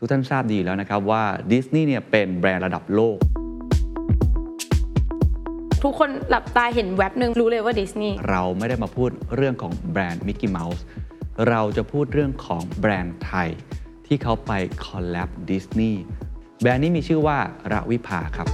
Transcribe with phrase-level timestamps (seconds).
[0.00, 1.22] ทุกท่านทราบดีแล้วนะครับว่า
[1.52, 3.18] ดิสนีย์เนี่ยเป็นแบรนด์ระดับโลก
[5.82, 10.84] ทุกคนหลับตาเห็นแว็บหนึ่งรู้เลยว่าดิสนีย์เราไม่ได้มาพูดเรื่องของแบรนด์มิกกี้เมาส์
[11.48, 13.48] เราจะพูดเรื่องของแบรนด์ไทย
[14.06, 14.52] ที่เขาไป
[14.84, 16.00] collab ดิสนีย์
[16.60, 17.38] แบรนด์นี้มีชื่อว่า
[17.72, 18.48] RAVIPA ครับ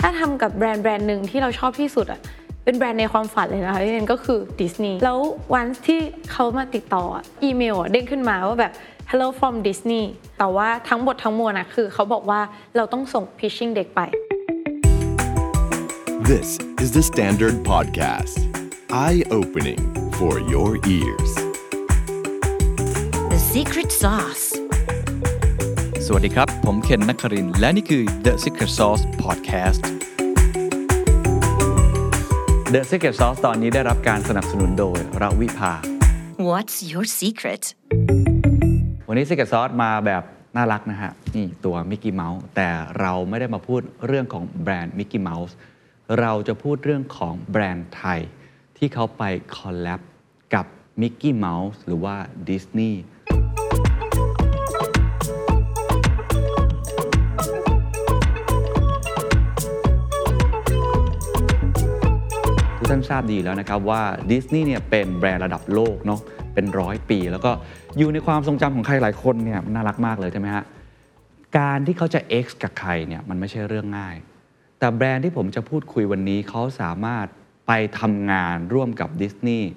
[0.00, 2.20] ถ้าทำกับแบรนด์แบรนด์หนึ่งที่เราชอบที่สุดอะ
[2.64, 5.18] เป็นแบรนด์ในความฝันเลยนะคะพี่เนก็คือดิสนีย์แล้ว
[5.54, 6.00] วันที่
[6.32, 8.72] เขามาติดต่ออะอีเมลอะเด้งขึ้นมาว่าแบบ
[9.10, 10.04] hello from Disney
[10.38, 12.40] แต่ว่าทั้งหมดทั้งมวลนะคือเขาบอกว่า
[12.76, 14.00] เราต้องส่ง pitching deck ไป
[16.30, 16.48] This
[16.84, 18.36] is the Standard Podcast.
[19.04, 19.82] Eye opening
[20.18, 21.30] for your ears.
[23.32, 24.46] The secret sauce.
[26.06, 29.82] สวัสดีครับ ผมเคนนักครินทร์และนี่คือ The Secret Sauce Podcast
[32.74, 35.72] The Secret Sauce ตอนนี้ได้รับการสนับสนุนโดย RAVIPA
[36.48, 37.62] What's your secret?
[39.08, 40.22] วันนี้ Secret Sauce มาแบบ
[40.56, 42.68] น่ารักนะฮะ นี่ตัวมิกกี้เมาส์แต่
[43.00, 45.54] เราไม่ได้มาพูดเรื่องของแบรนด์มิกกี้เมาส์
[46.20, 48.20] เราจะพูดเรื่องของแบรนด์ไทย
[48.76, 49.22] ที่เขาไป
[49.56, 50.00] collab
[50.54, 50.66] กับ
[51.00, 52.16] มิกกี้เมาส์หรือว่า
[52.48, 53.00] ดิสนีย์
[62.94, 66.20] ท่านทราบดีแล้วนะครับว่าดิสนีย์เนี่ยเป็นแบรนด์ระดับโลกเนาะ
[66.54, 67.50] เป็นร้อยปี แล้วก็
[67.98, 70.64] อยู่ในความทรงจำของใครหลายคนเนี่ยน่ารักมากเลยใช่ไหมฮะ
[71.58, 74.16] การที่เขาจะ X กับใครเนี่ยมันไม่ใช่เรื่องง่าย
[74.78, 77.26] แต่แบรนด์ที่ผมจะพูดคุยวันนี้เขาสามารถ
[77.66, 79.70] ไปทำงานร่วมกับดิสนีย์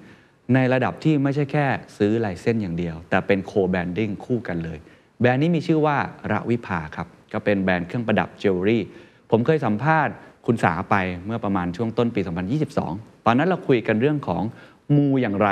[0.54, 1.66] ในระดับที่ไม่ใช่แค่
[1.96, 4.78] ซื้อลายเส้นอย่างเดียว แต่เป็น co-branding คู่กันเลย
[5.20, 5.96] แบรนด์นี้มีชื่อว่า
[6.32, 8.82] RAVIPA ครับ ก็เป็นแบรนด์เครื่องประดับจิวเวลรี่
[9.30, 10.14] ผมเคยสัมภาษณ์
[10.50, 10.96] คุณสาไป
[11.26, 12.20] เมื่อประมาณช่วงต้นปี
[12.72, 14.42] 2022 ตอนนั้นเราคุยกันเรื่องของ
[14.96, 15.48] มูอย่างไร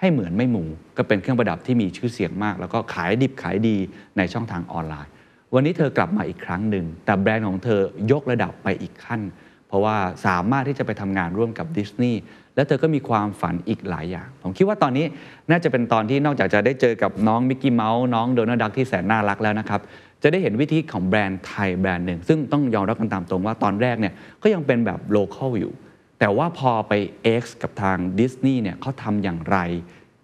[0.00, 0.64] ให้เหมือนไม่มู
[0.96, 3.76] ก็เป็นเครื่องประดับที่มีชื่อเสียงมาก แล้วก็ขายดิบขายดี
[4.16, 5.12] ในช่องทางออนไลน์
[5.54, 7.80] วันนี้เธอกลับมาอีกครั้งหนึ่ง แต่แบรนด์ของเธอ
[8.12, 9.20] ยกระดับไปอีกขั้น
[9.68, 9.96] เพราะว่า
[10.26, 12.20] สามารถที่จะไปทำงานร่วมกับดิสนีย์
[12.54, 15.06] และเธอก็มีความฝันอีกหลายอย่าง ผมคิดว่าตอนนี้
[15.50, 19.80] น่าจะเป็นตอนที่นอกจากจะได้เจอกับน้องมิกกี้เมาส์น้องโดนัลด์ดักที่แสนน่ารักแล้วนะครับ
[20.22, 25.72] จะได้เห็นวิธีของแบรนด์ไทยแบรนด์หนึ่ง ซึ่งต้องยอมรับกันตามตรงว่าตอนแรกเนี่ยก็ยังเป็นแบบ local อยู่
[26.18, 26.92] แต่ว่าพอไป
[27.40, 29.58] X กับทางดิสนีย์เนี่ยเขาทำอย่างไร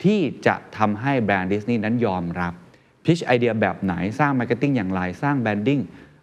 [0.05, 2.53] ที่จะทำให้แบรนด์ดิสนีย์นั้นยอมรับ
[3.05, 5.81] pitch ไอเดียแบบไหนสร้าง marketing อย่างไร สร้าง branding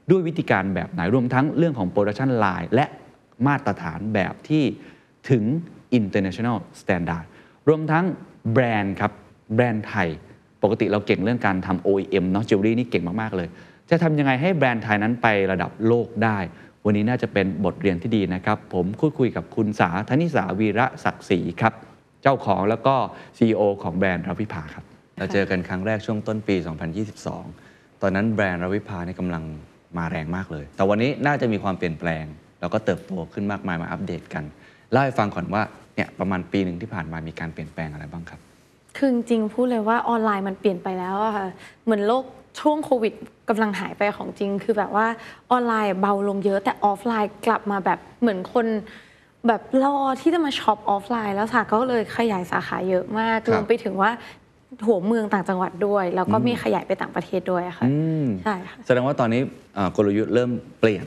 [0.10, 2.86] ด้วยวิธีการแบบไหนรวมทั้งเรื่องของ production line และ
[3.48, 4.64] มาตรฐานแบบที่
[5.30, 5.44] ถึง
[6.00, 7.26] international standard
[7.68, 8.06] รวมทั้ง
[8.54, 9.12] แบรนด์ครับ
[9.56, 10.10] แบรนด์ไทย
[10.64, 13.48] ปกติเราเก่งเรื่องการทำ OEM เนาะจิวเวลรี่นี่เก่งมากๆเลย
[13.90, 16.38] จะทำยังไงให้แบรนด์ไทยนั้นไประดับโลกได้
[16.86, 21.74] วันนี้น่าจะเป็นบทเรียนที่ดีนะครับ ผมคุยคุยกับคุณสาธนิสาวีระศักดิ์ศรีครับ
[22.24, 22.96] เจ้าของแล้วก็
[23.38, 24.86] CEO ของแบรนด์ RAVIPA ครับ
[25.18, 26.56] เราเจอกันครั้งแรกช่วงต้นปี
[27.30, 29.44] 2022 ตอนนั้นแบรนด์ RAVIPA เนี่ยกำลัง
[29.98, 32.26] มาแรงมากเลย แต่วันนี้น่าจะมีความเปลี่ยนแปลง
[32.60, 34.44] แล้วก็เติบโตขึ้นมากมายมาอัปเดตกัน
[34.92, 35.62] เล่าให้ฟังก่อนว่า
[35.96, 38.40] เนี่ยประมาณปีหนึ่งที่ผ่านมามีการเปลี่ยนแปลงอะไรบ้างครับ
[38.98, 41.48] คือจริงๆพูดเลยว่าออนไลน์มันเปลี่ยนไปแล้วอะค่ะ
[41.86, 42.24] เหมือนโลก
[42.62, 43.14] ช่วงโควิด
[43.50, 45.08] กำลังหายไปของจริง คือแบบว่า
[45.52, 48.66] ออนไลน์เบาลงเยอะแต่ออฟไลน์กลับมาแบบเหมือนคน
[49.48, 54.12] แบบรอที่จะมาช็อปออฟไลน์แล้วสาก็เลยขยายสาขาเยอะมากครับรวมไปถึงว่า
[54.86, 59.42] หัวเมืองต่างจังหวัดด้วย แล้วก็มีขยายไปต่างประเทศด้วยอะค่ะอืมใช่ค่ะแสดงว่าตอนนี้
[59.76, 61.06] เอ่อกลยุทธ์เริ่มเปลี่ยน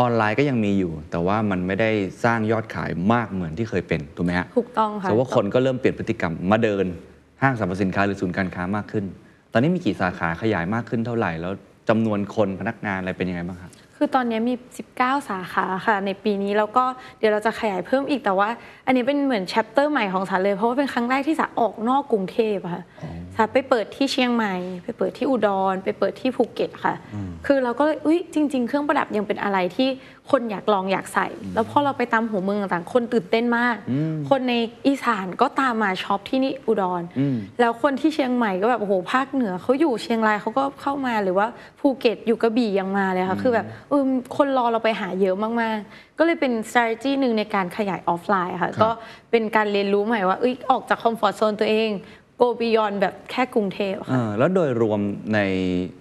[0.00, 1.90] ออนไลน์ก็ยังมีอยู่ แต่ว่ามันไม่ได้
[2.24, 6.86] สร้างยอดขายมากเหมือนที่เคยเป็นถูกไหมฮะถูกต้องค่ะแต่ว่าคนก็เริ่มเปลี่ยนพฤติกรรมมาเดิน
[7.42, 9.04] ห้างสรรพสินค้าหรือศูนย์การค้ามากขึ้น
[9.52, 11.52] ตอนนี้มีกี่สาขาขยายมากขึ้นเท่าไหร่ แล้ว
[11.88, 13.70] จำนวนคนพนักงานอะไรเป็นยังไงบ้างครับ
[14.02, 14.54] คือตอนนี้มี
[14.92, 16.84] 19 สาขาค่ะ ในปีนี้แล้วก็
[17.18, 18.48] เดี๋ยวเราจะขยายเพิ่มอีกแต่ว่า
[18.86, 22.82] อันนี้เป็นเหมือนแชปเตอร์ใหม่ของสาเลย เพราะว่าเป็นครั้งแรกที่สาออกนอกกรุงเทพอะค่ะ
[23.36, 26.94] สาไปเปิดที่เชียงใหม่ ไปเปิดที่อุดร ไปเปิดที่ภูเก็ตค่ะ
[27.46, 29.88] คือเราก็เลยอุ้ยจริง ๆ เครื่องประดับยังเป็นอะไรที่
[30.30, 33.76] คนอยากลองอยากใส่ แล้วพอเราไปตามหัวเมืองต่างๆ คนตื่นเต้นมาก
[34.30, 34.54] คนใน
[34.86, 37.02] อีสานก็ตามมาช็อปที่นี่อุดร
[37.60, 41.46] แล้วคนที่เชียงใหม่ก็แบบโอ้โหภาคเหนือเขาอยู่เชียงรายเขาก็เข้ามาหรือว่า
[41.80, 44.02] ภูเก็ตอยู่กระบี่ยังมาเลยค่ะคือแบบเออ
[44.36, 48.90] คนรอเราไปหาเยอะมากๆ ก็เลยเป็น strategy หนึ่งในการขยายออฟไลน์ค่ะก็
[49.30, 51.90] เป็นการเรียนรู้ใหม่ว่าเอ้ยออกจากคอมฟอร์ z โซนตัวเอง
[52.40, 55.00] go beyond แบบแค่กรุงเทพค่ะเอ่อแล้วโดยรวม
[55.34, 55.40] ใน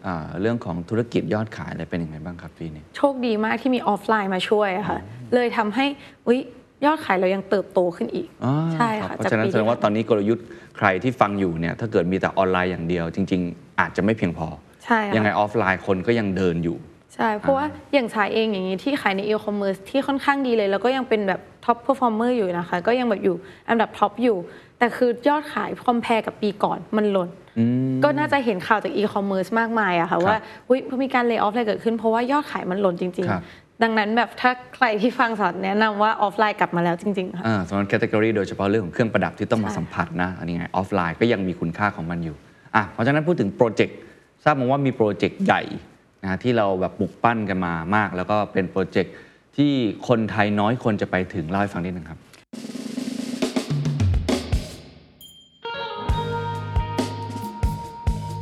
[0.07, 4.99] อ่าเรื่องของธุรกิจยอดขายอะไรเป็นยังไงบ้างครับปีนี้ โชคดีมากที่มีออฟไลน์มาช่วยอะค่ะ
[5.33, 5.85] เลยทำให้
[6.27, 6.39] อุ๊ย
[6.85, 10.45] ยอดขายเรายังเติบโตขึ้นอีกอ๋อใช่รับค่ะเพราะฉะนั้นจากปีแสดงว่าตอนนี้กลยุทธ์
[10.77, 14.47] ใครที่ฟังอยู่เนี่ยถ้าเกิดมีแต่ออนไลน์อย่างเดียว จริง ๆ อาจจะไม่เพียงพอ
[14.85, 16.77] ใช่ค่ะ ยังไงออฟไลน์คนก็ยังเดินอยู่
[17.15, 23.35] ใช่ เพราะว่าอย่างสาเองอย่างนี้ที่ขายในอีคอมเมิร์ซที่ค่อนข้างดีเลย แล้วก็ยังเป็นแบบ top performer อยู่นะคะ ก็ยังแบบอยู่
[23.69, 24.37] อันดับท็อปอยู่
[24.79, 27.29] แต่คือยอดขาย compare กับปีก่อนมันหล่น
[28.03, 30.35] ก็น่าจะเห็นข่าวจากอีคอมเมิร์ซมากมายอะค่ะว่า
[30.69, 42.35] อุ๊ยมีการ layoff อะไรเกิดขึ้นเพราะว่ายอดขายมันหล่นจริงครับๆดังนั้นแบบถ้าใครที่ฟังสาแนะนำว่าออฟไลน์กลับมาแล้วจริง ๆ ค่ะอ่าสำหรับ category โดยเฉพาะเรื่องของเครื่องประดับที่ต้องมาใช้สัมผัสนะอันนี้ไงออฟไลน์ก็ยังมีคุณค่าของมันอยู่
[42.75, 43.97] อะเพราะฉะนั้นพูดถึงโปรเจกต์
[44.43, 45.61] ทราบมาว่ามีโปรเจกต์ใหญ่
[46.23, 49.13] นะที่เราแบบปลุกปั้นกันมามาก แล้วก็เป็นโปรเจกต์
[49.57, 49.71] ที่
[50.07, 52.19] คนไทยน้อยคนจะไปถึงเล่าให้ฟังนิดนึงครับ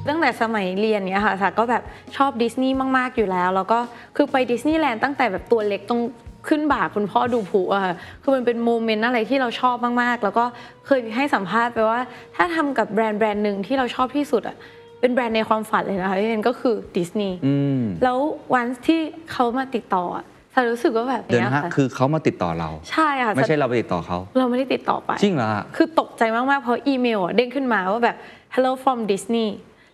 [0.10, 1.84] ตั้งแต่สมัยเรียนเนี่ยค่ะสาก็แบบ
[2.18, 3.80] ชอบดิสนีย์มากๆอยู่แล้ว แล้วก็
[4.16, 6.02] คือไปดิสนีย์แลนด์ตั้งแต่แบบตัวเล็กต้อง
[6.48, 10.46] ขึ้นบ่าคุณพ่อดูพลุอะค่ะคือมันเป็น moment อะไรที่เราชอบมากๆ แล้วก็
[10.86, 12.00] เคยให้สัมภาษณ์ไปว่า
[12.36, 14.56] ถ้าทำกับแบรนด์แบรนด์หนึ่งที่เราชอบที่สุดอะ
[15.00, 18.18] เป็นแบรนด์ในความฝันเลยนะคะพี่เอนก็คือดิสนีย์อืมแล้ว
[18.54, 19.00] วันที่
[19.32, 28.16] เขามาติดต่ออะสารู้สึกว่าแบบเดี๋ยวเนี้ยนะฮะค่ะคือเขามาติดต่อเรา ใช่ค่ะ ไม่ใช่เราไปติดต่อเขา เราไม่ได้ติดต่อไป จริงเหรอฮะคือตกใจมาก ๆ เพราะอีเมลอะเด้งขึ้นมาว่าแบบ
[28.54, 29.50] hello from Disney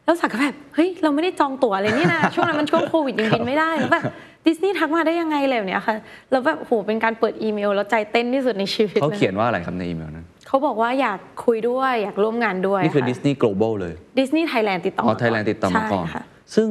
[0.05, 4.03] แล้วสักก็แบบเฮ้ยเราไม่ได้จองตั๋วเลยนี่นะช่วงนั้นมันช่วงโควิดยังบินไม่ได้แล้วแบบ
[4.47, 5.95] ดิสนีย์ทักมาได้ยังไงเลยแบบเนี้ยค่ะ
[6.31, 16.23] แล้วแบบโหเป็นการเปิดอีเมล แล้วใจเต้นที่สุดในชีวิตเขาลเขียนว่าอะไรครับในอีเมลนั้นเขาบอกว่าอยากคุยด้วยอยากร่วมงานด้วย นี่คือดิสนีย์ global เลยดิสนีย์ไทยแลนด์ติดต่ออ๋อมาไทยแลนด์ติดต่อมาก่อนใช่ค่ะ
[16.55, 16.67] ซึ่ง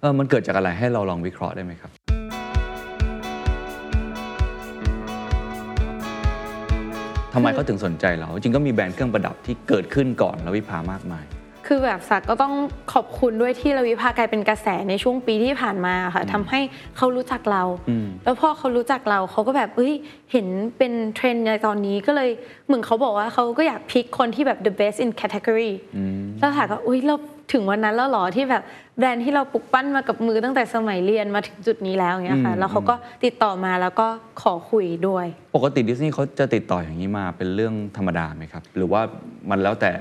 [0.00, 1.90] เออมันเกิดจากอะไรให้เราลองวิเคราะห์ได้ไหมครับ
[7.34, 11.24] ทำไมเขาถึงสนใจเรา จริงก็มีแบรนด์เครื่องประดับที่เกิดขึ้นก่อนแล้ววิภามากมาย
[11.66, 12.54] คือแบบสาก็ต้อง
[12.92, 16.60] ขอบคุณด้วยที่ราวิภากลายเป็นกระแสในช่วงปีที่ผ่านมาค่ะทำให้
[16.96, 19.92] เขารู้จักเราอืมแล้วพอเขารู้จักเราเขาก็แบบเอ้ย
[20.32, 20.46] เห็น
[20.78, 22.30] เป็นเทรนด์ในตอนนี้ก็เลย
[22.66, 25.72] เหมือนเขาบอกว่าเขาก็อยากพิกคนที่แบบ the best in category
[26.38, 27.16] แล้วถามก็อุ้ยเรา
[27.52, 28.62] ถึงวันนั้นแล้วเหรอที่แบบ
[28.98, 34.06] แบรนด์ที่เราปลุกปั้นมากับมือตั้งแต่สมัยเรียนมาถึงจุดนี้แล้วอย่างเงี้ยค่ะอืมแล้วเขาก็ติดต่อมาแล้วก็
[34.42, 35.26] ขอคุยด้วย
[35.56, 39.00] ปกติดิสนีย์เขาจะติดต่ออย่างนี้มาเป็นเรื่องธรรมดาไหมครับ หรือว่า
[39.50, 39.92] มันแล้วแต่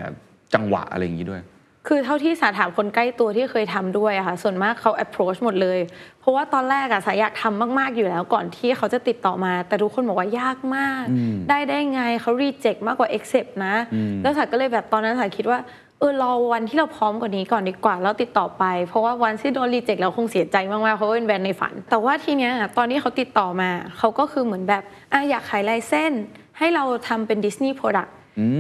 [0.54, 1.42] จังหวะอะไรอย่างนี้ด้วย
[1.88, 5.80] คือเท่าที่สาถามคนใกล้ตัวที่เคยทำด้วยอะค่ะส่วนมากเขา approach หมดเลย
[6.20, 11.04] เพราะว่าตอนแรกอะสายอยากทำมาก ๆ อยู่แล้วก่อนที่เขาจะติดต่อมา แต่ทุกคนบอกว่ายากมาก
[11.50, 13.76] ได้ได้ไงเขา reject มากกว่า accept นะ
[14.22, 15.60] แล้วสายก็เลยแบบตอนนั้นสายคิดว่า
[16.00, 24.84] เออรอวันที่เราพร้อมกว่านี้ก่อนดีกว่าแล้วติดต่อไป เพราะว่าวันที่โดน reject เราคงเสียใจมากๆเพราะว่าเป็นแบรนด์ในฝัน แต่ว่าทีเนี้ยตอนที่เขาติดต่อมาเขาก็คือเหมือนแบบ
[25.14, 26.14] อะอยากขายลายเส้น
[26.58, 28.12] ให้เราทำเป็น Disney Product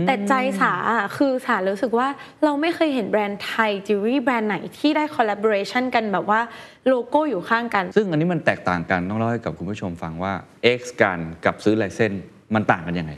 [0.07, 2.07] แต่ใจสาอะคือสารู้สึกว่า
[2.43, 6.41] เราไม่เคยเห็นแบรนด์ไทยจิวเวลรี่แบรนด์ไหนที่ได้ collaboration กันแบบว่า
[6.87, 10.33] โลโก้อยู่ข้างกัน ซึ่งอันนี้มันแตกต่างกันต้องเล่าให้กับคุณผู้ชมฟังว่า
[10.79, 12.11] X กันกับซื้อลายเส้น
[12.55, 13.13] มันต่างกันยังไง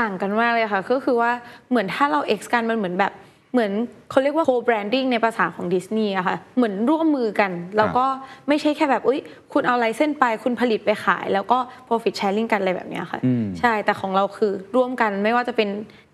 [0.00, 1.32] ต่างกันมากเลยค่ะก็คือว่า
[1.70, 3.12] เหมือนถ้าเรา X กันมันเหมือนแบบ
[3.52, 3.72] เหมือน
[4.10, 8.06] เขาเรียกว่า co-branding ในภาษาของดิสนีย์อะค่ะเหมือนร่วมมือกัน แล้วก็
[8.48, 9.20] ไม่ใช่แค่แบบอุ้ย
[9.52, 11.58] คุณเอาไลเส้นไปคุณผลิตไปขาย แล้วก็
[11.88, 13.20] profit sharing กันอะไรแบบเนี้ยค่ะ
[13.60, 15.68] ใช่แต่ของเราคือร่วมกันไม่ว่าจะเป็น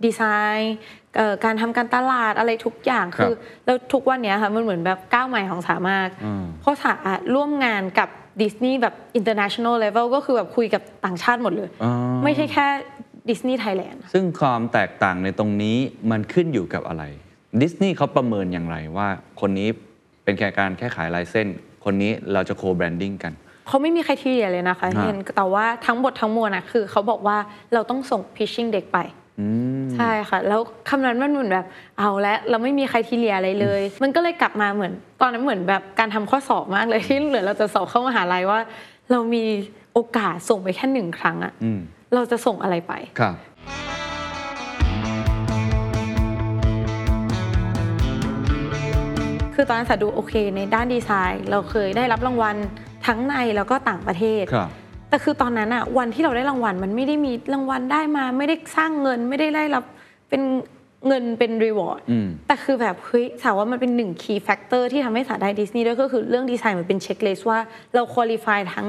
[0.05, 0.23] ดีไซ
[0.59, 0.77] น์
[1.17, 3.35] เอ่อการทำการตลาดอะไรทุกอย่างครับคือ
[3.67, 8.09] แล้วทุกวันเนี้ยค่ะมันเหมือนแบบก้าวใหม่ของสามากอืมเพราะสาอะร่วมงานกับ
[8.43, 11.93] ดิสนีย์แบบ international level ก็คือแบบคุยกับต่างชาติหมดเลยอ๋อ
[12.25, 12.67] ไม่ใช่แค่
[13.31, 15.77] ดิสนีย์ไทยแลนด์ซึ่งความแตกต่างในตรงนี้
[16.11, 17.05] มันขึ้นอยู่กับอะไร
[17.61, 19.09] ดิสนีย์เขาประเมินอย่างไรว่า
[19.41, 19.69] คนนี้
[20.25, 21.47] เป็นแค่การแค่ขายลายเส้น
[21.85, 23.33] คนนี้เราจะ co-branding กัน
[23.69, 27.37] เขาไม่มีใครที่เรียเลยนะคะฮะเห็นแต่ว่าทั้งหมดทั้งมวลนะคือเขาบอกว่า
[27.75, 28.99] เราต้องส่ง pitching เด็กไป
[29.41, 29.47] อื
[29.85, 31.67] มใช่ค่ะ แล้วคำนั้นมันเหมือนแบบ
[31.99, 38.59] เอาละเราไม่มีใครที่เรียอะไรเลย มันก็เลยกลับมาเหมือน ตอนนั้นเหมือนแบบการทำข้อสอบมากเลยที่เหลือเราจะสอบเข้ามหาลัยว่า
[39.11, 39.45] เรามี
[39.95, 41.81] โอกาสส่งไปแค่หนึ่งครั้งอะอืม
[42.15, 43.35] เราจะส่งอะไรไปครับ
[49.55, 52.57] คือตอนนั้นสาดูโอเคในด้านดีไซน์ เราเคยได้รับรางวัล
[53.07, 54.71] ทั้งในแล้วก็ต่างประเทศครับ
[55.09, 59.85] แต่คือตอนนั้นอะวันที่เราได้รางวัลมันไม่ได้มีรางวัลได้มา ไม่ได้สร้างเงินไม่ได้ได้รับ
[60.29, 60.43] เป็น
[61.09, 67.59] เงินเป็น reward อืมแต่คือแบบเฮ้ยสาว่ามันเป็นหนึ่ง key factor ที่ทำให้สาได้ดิสนีย์ด้วยก็คือเรื่องดีไซน์มันเป็น checklist ว่า
[67.95, 68.87] เรา qualify ทั้ง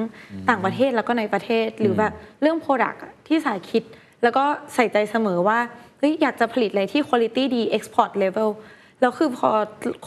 [0.49, 3.83] ต่างประเทศแล้วก็ในประเทศ หรือแบบเรื่อง Product อะที่สาคิด
[4.23, 4.43] แล้วก็
[4.75, 5.59] ใส่ใจเสมอว่า
[5.97, 8.49] เฮ้ยอยากจะผลิตอะไรที่คุณภาพดี export level
[9.01, 9.49] แล้วคือพอ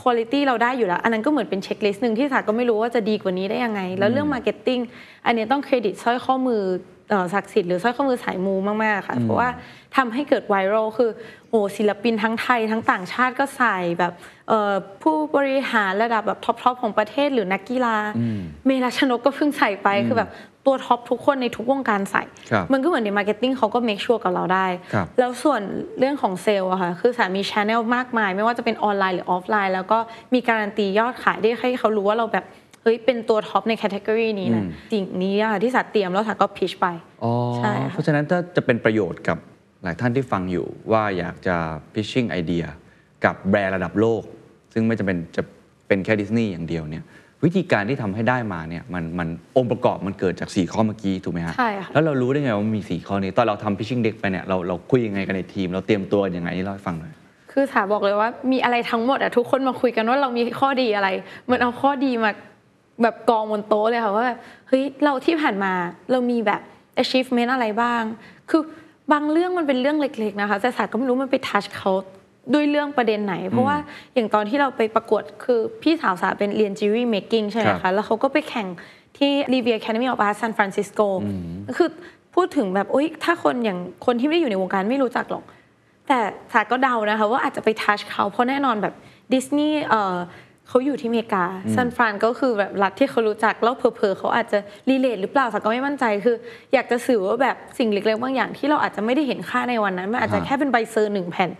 [0.01, 4.81] คุณภาพเราได้อยู่แล้ว อันนั้นก็เหมือนเป็น checklist หนึ่งที่สาก็ไม่รู้ว่าจะดีกว่านี้ได้ยังไง แล้วเรื่อง marketing
[5.27, 6.63] อันนี้ต้องเครดิตสร้อยข้อมือ
[7.11, 8.55] เอ่อศักดิ์สิทธิ์หรือสร้อยข้อมือสายมู
[8.85, 9.49] มากๆค่ะ เพราะว่า
[9.97, 11.11] ทำให้เกิดไวรัลคือ
[11.51, 14.13] โอ้ศิลปินทั้งไทยทั้งต่างชาติก็ใส่แบบ
[14.49, 17.97] เอ่อผู้บริหารระดับแบบท็อปๆของประเทศหรือนักกีฬา
[18.67, 20.31] เมย์ รัชนกก็เพิ่งใส่ไปคือแบบ
[20.69, 22.23] ตัวท็อปทุกคนในทุกวงการใส่
[22.53, 25.61] ครับมันก็เหมือนใน marketing เขาก็ make sure กับเราได้ครับแล้วส่วน
[25.99, 29.99] เรื่องของเซลล์อะค่ะคือสามี channel มากมาย ไม่ว่าจะเป็นออนไลน์หรือออฟไลน์ แล้วก็
[30.35, 32.45] มีการันตียอดขายได้ให้เขารู้ว่าเราแบบ
[32.83, 36.87] เฮ้ยฮ้ยเป็นตัวท็อปใน category นี้นะสิ่งนี้อะค่ะที่สาเตรียมแล้วสาก็ pitch ไป
[37.25, 39.39] อ๋อใช่ค่ะเพราะฉะนั้นถ้าจะเป็นประโยชน์กับ
[39.83, 41.57] หลายท่านที่ฟังอยู่ว่าอยากจะ
[41.93, 42.65] pitching ไอเดีย
[43.25, 44.23] กับแบรนด์ระดับโลก
[44.73, 45.43] ซึ่งไม่จำเป็นจะ
[45.89, 47.05] เป็นแค่ดิสนีย์อย่างเดียวเนี่ย
[47.45, 57.13] วิธีการที่ทำให้ได้มาเนี่ยมันมันองค์ประกอบมันเกิดจาก 4 ข้อเมื่อกี้ถูกไหมฮะใช่ค่ะแล้วเรารู้ได้ไงว่ามันมี4 ข้อนี้ ตอนเราทำ pitching deck ไปเนี่ยเราเราคุยยังไงกันในทีม เราเตรียมตัวยังไงนี่เล่าให้ฟังหน่อย
[57.53, 61.09] คือถาบอกเลยว่ามีอะไรทั้งหมดอะทุกคนมาคุยกันว่าเรามีข้อดีอะไร
[61.45, 62.31] เหมือนเอาข้อดีมา
[63.03, 65.73] แบบกองบนโต๊ะเลยค่ะว่าแบบเฮ้ยเราที่ผ่านมา
[66.11, 66.61] เรามีแบบ
[67.03, 68.03] achievement อะไรบ้าง
[68.51, 68.63] คือ
[69.13, 71.93] บางเรื่องมันเป็นเรื่องเล็ก ๆ นะคะแต่ศาสตร์ก็ไม่รู้มันไปทัชเขา
[72.55, 73.77] ด้วยเรื่องประเด็นไหน เพราะว่า
[74.15, 78.67] อย่างตอนที่เราไปประกวดคือพี่สาวสาเป็นเรียน jewelry making ใช่ไหมครัคะบแล้วเขาก็ไปแข่ง
[79.19, 81.07] ที่ Riviera Academy of Art San Francisco
[81.77, 81.89] คือ
[82.35, 85.45] พูดถึงแบบโอ๊ยถ้าคนอย่างคนที่ไม่ได้อยู่ในวงการไม่รู้จักหรอก
[86.09, 86.19] แต่
[86.53, 88.95] สาก็เดานะคะว่าอาจจะไป touch เขา เพราะแน่นอนแบบ
[89.35, 90.17] ดิสนีย์เออ
[90.69, 94.59] เขาอยู่ที่อเมริกาซันฟรานก็คือแบบรัฐที่เขารู้จัก แล้วเพอๆเขาอาจจะ
[94.91, 96.37] relate หรือเปล่าสาก็ไม่มั่นใจคือ
[96.75, 101.51] อยากจะสื่อว่าแบบสิ่งเล็กๆบางอย่างที่เราอาจจะไม่ได้เห็นค่าในวันนั้นมันอาจจะฮะแค่เป็นใบ cer หนึ่งแผ่น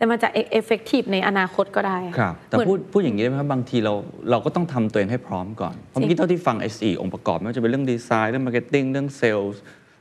[0.00, 3.94] แต่มันจะ effective ในอนาคตก็ได้ะครับแต่เหมือนพูดพูดอย่างนี้ได้ไหมครับ บางทีเรา
[4.30, 9.54] เราก็ต้องทำตัวเองให้พร้อมก่อนเพราะเมื่อกี้เท่าที่ฟัง SE องค์ประกอบไม่ว่าจะเป็นเรื่องดีไซน์เรื่อง marketing เรื่องเซลล์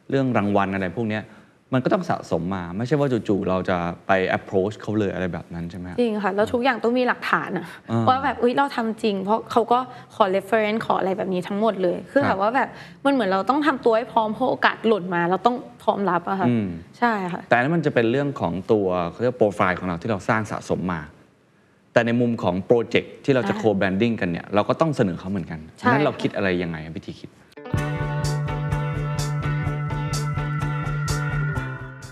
[0.10, 1.24] เรื่องรางวัลอะไรพวกเนี้ย
[1.74, 9.80] มันก็ต้องสะสมมา ไม่ใช่ว่าจู่ๆเราจะไป approach เขาเลยอะไรแบบนั้นใช่ไหมฮะจริงค่ะ แล้วทุกอย่างต้องมีหลักฐานอะอ่าว่าแบบเอ้ยเราทำจริง เพราะเขาก็
[10.16, 12.70] ขอ reference ขออะไรแบบนี้ทั้งหมดเลย คือครับแบบว่าแบบ
[13.06, 16.68] มันเหมือนเราต้องทำตัวให้พร้อมเพราะโอกาสหล่นมา เราต้องพร้อมรับอะค่ะอืม
[17.00, 21.02] ใช่ค่ะ แต่อันนั้นมันจะเป็นเรื่องของตัวเขาเรียกโปรไฟล์ของเราที่เราสร้างสะสมมา
[21.94, 27.30] แต่ในมุมของโปรเจกต์ที่เราจะอ่าโคแบรนดิ้งกันเนี่ยเราก็ต้องเสนอเขาเหมือนกันใช่นั้นเราค่ะคิดอะไรยังไงวิธีคิด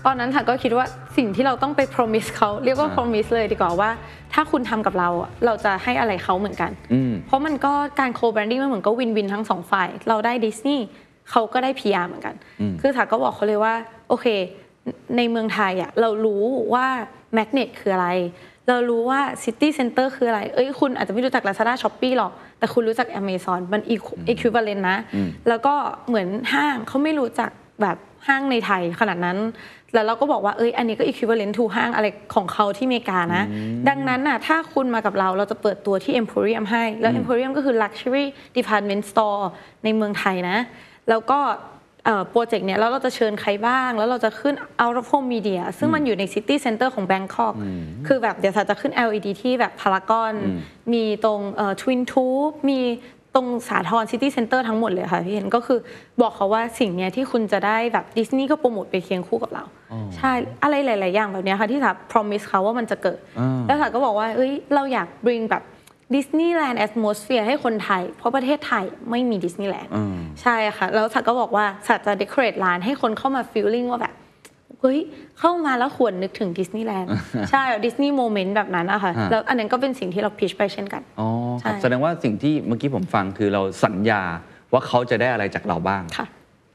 [0.08, 0.86] ตอนนั้นค่ะก็คิดว่า
[1.16, 3.90] สิ่งที่เราต้องไป promise เขาเรียกว่าอ่า promise เลยดีกว่าว่า
[4.34, 10.84] ถ้าคุณทำกับเราอะเราจะให้อะไรเขาเหมือนกันอืมเพราะมันก็การ co-branding มันเหมือนก็วินวินทั้งสองฝ่าย เราได้ดิสนีย์
[11.30, 12.34] เขาก็ได้ PR เหมือนกัน
[12.80, 13.74] คือถาก็บอกเขาเลยว่า
[14.08, 14.26] โอเค
[15.16, 16.42] ในเมืองไทยอะเรารู้
[16.74, 16.86] ว่า
[17.36, 18.08] magnet คืออะไร
[18.68, 24.98] เรารู้ว่า city center คืออะไร เอ้ยคุณอาจจะไม่รู้จัก Lazada Shopee หรอก แต่คุณรู้จัก Amazon มัน equ- equivalent นะ
[25.48, 25.74] แล้วก็
[26.08, 27.50] เหมือนห้างเขาไม่รู้จัก
[27.82, 27.96] แบบ
[28.26, 29.38] ห้างในไทยขนาดนั้น
[29.94, 33.44] แล้วเราก็บอกว่าเอ้ยอันนี้ก็ equivalent to ห้างอะไรของเขาที่อเมริกานะ
[33.88, 38.24] ดังนั้นน่ะถ้าคุณมากับเราเราจะเปิดตัวที่ Emporium ให้ แล้ว Emporium ก็คือ Luxury
[38.56, 39.42] Department Store
[39.84, 40.58] ในเมืองไทยนะ
[41.08, 41.40] แล้วก็
[42.30, 47.54] โปรเจกต์เนี้ยแล้วเราจะเชิญใครบ้าง แล้วเราจะขึ้น out of home media ซึ่งมันอยู่ใน city center ของ Bangkok
[48.06, 50.32] คือแบบเดี๋ยวจะขึ้น LED ที่แบบพารากอน
[50.92, 51.40] มีตรง
[51.80, 55.78] ทวินทูบมีต รงสาทรซิตี้เซ็นเตอร์ทั้งหมดเลยค่ะพี่เห็นก็คือ
[56.20, 59.64] บอกเขาว่าสิ่งเนี้ยที่คุณจะได้แบบดิสนีย์ก็โปรโมทไปเคียงคู่กับเรา
[60.16, 65.62] ใช่อะไรหลาย ๆ อย่างแบบเนี้ยค่ะที่สา promise เขาว่ามันจะเกิดอ่าแล้วสาก็บอกว่าเอ้ยเราอยาก bring แบบ
[66.14, 74.14] ดิสนีย์แลนด์ atmosphere ให้คนไทย เพราะประเทศไทยไม่มีดิสนีย์แลนด์อืมใช่ค่ะ แล้วสักก็บอกว่าสักจะ decorate ร้านให้คนเข้ามา feeling ว่าแบบ
[74.80, 74.98] เฮ้ย
[75.38, 77.10] เข้ามาแล้วคนนึกถึงดิสนีย์แลนด์
[77.50, 81.28] ใช่ดิสนีย์ moment แบบนั้นอะค่ะฮะแล้วอันนั้นก็เป็นสิ่งที่เรา pitch ไปเช่นกันอ๋อ
[81.62, 84.22] ครับใช่แสดงว่าสิ่งที่เมื่อกี้ผมฟังคือเราสัญญา
[84.72, 86.26] ว่าเขาจะได้อะไรจากเราบ้างค่ะ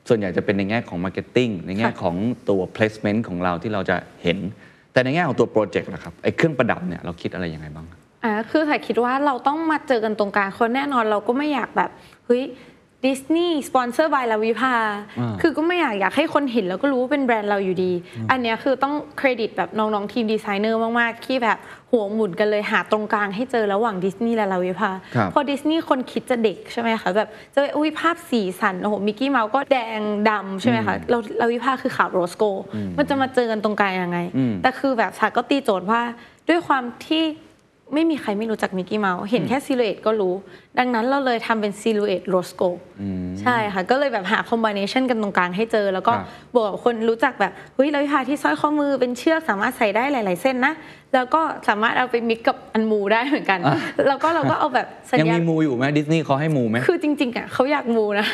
[0.08, 2.16] ส่วนใหญ่จะเป็นในแง่ของ Marketing ในแง่ค่ะของ
[2.50, 4.38] ตัว placement ของเราที่เราจะเห็น
[4.94, 7.86] แต่ในแง่ของตัวโปรเจกต์นะครับไอ้เครื่องประดับเนี่ยเราคิดอะไรยังไงบ้าง
[8.24, 11.90] อ่าคือแต่คิดว่าเราต้องมาเจอกันตรงกลางคนแน่นอนเราก็ไม่อยากแบบ
[12.26, 12.44] เฮ้ย
[13.06, 14.76] ดิสนีย์สปอนเซอร์ by ราวิภา
[15.20, 17.92] อ่าคือก็ไม่อยากอยากให้คนเห็นแล้วก็รู้ว่าเป็นแบรนด์เราอยู่ดี
[18.32, 21.58] อันเนี้ยคือต้องเครดิตแบบน้องๆทีมดีไซเนอร์มากๆที่แบบ
[21.92, 32.44] หัวหมุนกันเลยหาตรงกลางให้เจอระหว่างดิสนีย์และราวิภาครับพอดิสนีย์คนคิดจะเด็กใช่ไหมคะแบบจะไปอุ้ยภาพสีสันโอ้โหมิกกี้เมาส์ก็แดงดำใช่ไหมคะเราราวิภาคือขาว rose gold
[32.98, 36.02] มันจะมาเจอกันตรงกลางยังไงอืมแต่คือแบบสาก็ตีโจทย์ว่า
[36.50, 37.24] ด้วยความที่
[37.94, 40.34] ไม่มีใครไม่รู้จักมิกกี้เมาส์เห็นแค่ silhouette ก็รู้
[40.80, 42.64] ดังนั้นเราเลยทำเป็น silhouette rose gold
[43.42, 50.74] ใช่ค่ะ ก็เลยแบบหาคอมบิเนชันกันตรงกลางให้เจอ แล้วก็ครับบอกกับคนรู้จักแบบเฮ้ยเราวิพาที่สร้อยข้อมือเป็นเชือกสามารถใส่ได้หลาย ๆ เส้นนะ
[51.16, 53.60] แล้วก็สามารถเอาไปมิกกับอันมูได้เหมือนกัน
[54.08, 58.28] แล้วก็เราก็เอาแบบสัญยังญามีมูอยู่ไหมดิสนีย์เขาให้มูไหมคือจริงๆอะเขาอยากมูนะ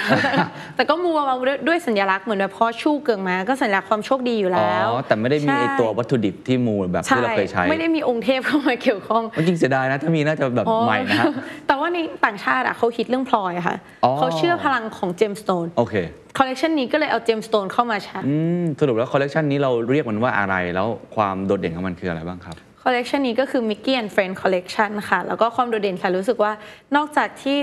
[0.76, 11.26] แต่ก็มูมาด้วยด้วยสัญลักษณ์เหมือนแบบพอชู่เกิงมาก็สัญลักษณ์ความโชคดีอยู่อ๋แล้วอแต่ไม่ได้มีไอใช่ตัววัตถุดิบที่มูแบบที่เราเคยใช้ไม่ได้มีองค์เทพเข้ามาเกี่ยวข้องจริงเสียดายนะถ้ามีน่าจะแบบอ๋อใหม่นะฮะ
[11.68, 15.96] แต่ว่าในต่างชาติอะเขาคิดเรื่องพลอยอะค่ะอ๋อเขาเชื่อพลังของ gemstone โอเค
[16.38, 26.52] คอลเลกชันนี้ก็เลยเอา gemstone เข้ามาใช้อืมสรุปแล้วคอลเลกชันนี้เราเรียกมันว่าอะไรแล้วความโดดเด่นของมันคืออะไรบ้างครับคอ ลเลกชันนี้ก็คือ Mickey and Friend Collection ค่ะ แล้วก็ความโดดเด่นค่ะรู้สึกว่า
[26.96, 27.58] นอกจากที่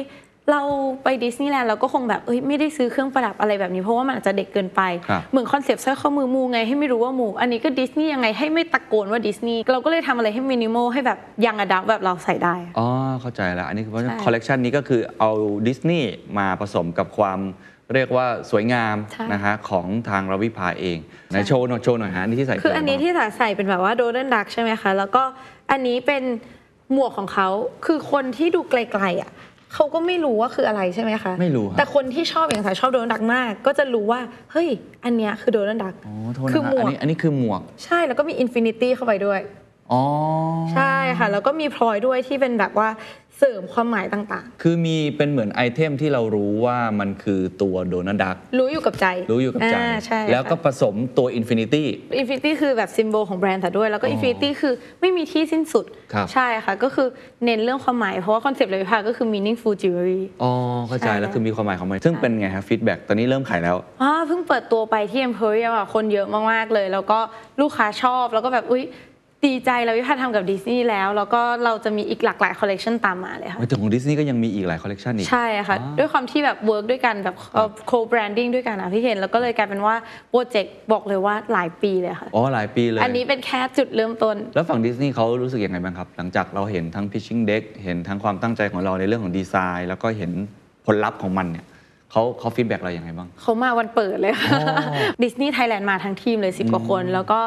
[0.52, 0.62] เรา
[1.02, 12.86] ไปดิสนีย์แลนด์เราก็คงแบบเอ้ยไม่ได้ซื้อเครื่องประดับอะไรแบบนี้เพราะว่ามันอาจจะเด็กเกินไปครับเหมือนคอนเซปต์สร้อยข้อมือมูไงให้ไม่รู้ว่ามู อันนี้ก็ดิสนีย์ยังไงให้ไม่ตะโกนว่าดิสนีย์เราก็เลยทำอะไรให้มินิมอลให้แบบยังอดับแบบเราใส่ได้ อ๋อ
[13.20, 15.30] เข้าใจแล้ว อันนี้คือเพราะฉะนั้นใช่คอลเลกชันนี้ก็คือเอา
[15.66, 17.40] ดิสนีย์มาผสมกับความ
[17.94, 20.98] เรียกว่าสวยงามใช่ นะฮะของทางราวิภาเอง
[21.30, 25.22] ไหนโชว์หน่อยโชว์หน่อยฮะอันนี่ที่ใส่คืออันนี้ะไรบ้างที่สาใส่เป็นแบบว่าโดนัลดักใช่ไหมคะ แล้วก็
[25.70, 26.22] อันนี้เป็น
[26.92, 27.48] หมวกของเขา
[27.86, 29.30] คือคนที่ดูไกลๆอะ
[29.74, 34.20] เขาก็ไม่รู้ว่าคืออะไรใช่ไหมคะไม่รู้ครับแต่คนที่ชอบอย่างสายชอบโดนัลดักมาก ก็จะรู้ว่า
[34.52, 34.68] เฮ้ย
[35.04, 39.40] อันเนี้ยคือโดนัลดัก อ๋อโทษคือนะหมฮะวอันกนี้อันนี้คือหมวกใช่แล้วก็มี infinity เข้าไปด้วย
[39.92, 40.02] อ๋อ
[40.74, 42.88] ใช่ค่ะ แล้วก็มีพลอยด้วยที่เป็นแบบว่า
[43.38, 51.86] เสริมความหมายต่างคือมีเป็นเหมือนไอเทมที่เรารู้ว่ามันคือตัวโดนัลดักๆ รู้อยู่กับใจ รู้อยู่กับใจ ใช่แล้วก็ค่ะ ผสมตัว infinity
[52.18, 57.08] infinity คือแบบ symbol ของแบรนด์แต่ด้วย แล้วก็อ๋อ infinity คือไม่มีที่สิ้นสุด ครับ ใช่ค่ะ ก็คือ
[57.44, 60.52] เน้นเรื่องความหมาย เพราะว่าคอนเซปต์เลยค่ะก็คือ meaningful jewelry อ๋อ
[60.88, 67.18] เข้าใจใช่ แล้วคือมีความหมายของมันซึ่งเป็นไงฮะ feedback ตอนนี้เริ่มขายแล้ว อ่าเพิ่งเปิดตัวไปที่ Emporium อะคนเยอะมาก ๆ เลย แล้วก็
[67.60, 68.84] ลูกค้าชอบแล้วก็แบบอุ๊ย
[69.48, 77.36] ดีใจแล้ววิพาทำกับดิสนีย์แล้ว แล้วก็เราจะมีอีกหลากหลายคอลเลกชันตามมาเลยค่ะแต่ของดิสนีย์ก็ยังมีอีกหลายคอลเลกชันอีก ใช่ค่ะอ๋อด้วยความที่แบบ work ด้วยกันแบบ
[77.86, 79.94] co-branding ด้วยกันอะพี่เห็น แล้วก็เลยกลายเป็นว่า
[80.30, 90.32] โปรเจกต์บอกเลยว่าหลายปีเลยค่ะ อ๋อ หลายปีเลย อันนี้เป็นแค่จุดเริ่มต้น แล้วฝั่งดิสนีย์เขารู้สึกยังไงบ้างครับ หลังจากเราเห็นทั้ง pitching deck เห็นทั้งความตั้งใจของเราในเรื่องของดีไซน์ แล้วก็เห็น
[90.86, 91.66] ผลลัพธ์ของมันเนี่ย
[92.10, 94.50] เขาเขา feedback เราอย่างไงบ้าง เขามาวันเปิดเลยค่ะ
[95.22, 97.40] ดิสนีย์ไทยแลนด์มาทั้งทีมเลย10กว่าคน แล้วก็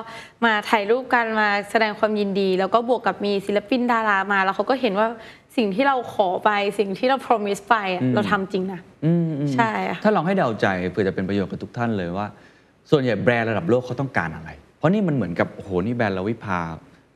[0.45, 5.07] มาถ่ายรูปกันมาแสดงความยินดี แล้วก็บวกกับมีศิลปินดารามา แล้วเขาก็เห็นว่า
[5.57, 6.49] สิ่งที่เราขอไป
[6.79, 12.27] สิ่งที่เรา promise ไปอะเราทำจริงนะอืมอืมใช่ค่ะถ้าลองให้เดาใจเพื่อจะเป็นประโยชน์กับทุกท่านเลยว่า
[12.91, 16.59] ส่วนใหญ่แบรนด์ระดับโลกเขาต้องการอะไร เพราะนี่มันเหมือนกับโอ้โหนี่แบรนด์ราวิภา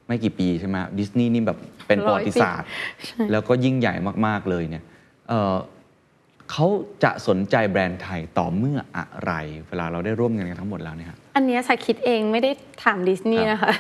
[0.08, 1.58] ไม่กี่ปีใช่ไหมดิสนีย์นี่แบบ
[1.88, 2.68] เป็นประวัติศาสตร์
[3.06, 3.94] ใช่แล้วก็ยิ่งใหญ่
[4.28, 4.84] มากๆเลยเนี่ย
[6.44, 6.66] เอ่อเขา
[7.04, 9.34] จะสนใจแบรนด์ไทยต่อเมื่ออะไร
[9.68, 12.52] เวลาเราได้ร่วมงานกันทั้งหมดแล้วเนี่ยครับอันเนี้ยสายคิดเองไม่ได้
[12.84, 13.74] ถามดิสนีย์นะคะ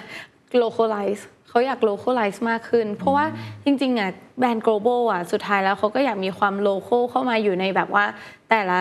[0.63, 3.25] localize เขาอยาก localize มากขึ้น เพราะว่า
[3.65, 8.05] จริงๆอะแบรนด์ global อะสุดท้ายแล้วเขาก็อยากมีความ local เข้ามาอยู่ในแบบว่า
[8.49, 8.79] แต่ละ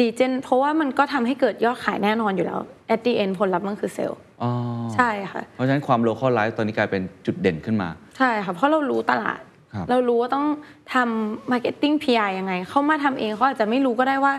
[0.00, 2.60] region เพราะว่ามันก็ทำให้เกิดยอดขายแน่นอนอยู่แล้ว
[2.94, 4.50] at the end ผลลัพธ์มันคือเซลล์อ๋อ
[4.94, 9.51] ใช่ค่ะ เพราะฉะนั้นความ localize ตอนนี้กลายเป็นจุดเด่นขึ้นมา ใช่ค่ะ เพราะเรารู้ตลาดครับ
[9.90, 10.46] เรารู้ว่าต้อง
[10.94, 14.34] ทำ marketing PR ยังไง เขามาทำเองเขาอาจจะไม่รู้ก็ได้ว่า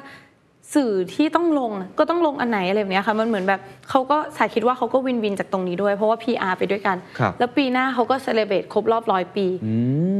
[0.75, 9.47] สื่อที่ต้องลงอะก็ต้องลงอันไหนอะไรแบบเนี้ยค่ะมันเหมือนแบบเขาก็สาคิดว่าเขาก็ win-win จากตรงนี้ด้วย เพราะว่า PR ไปด้วยกันครับแล้วปีหน้าเขาก็ celebrate ครบรอบร้อยปี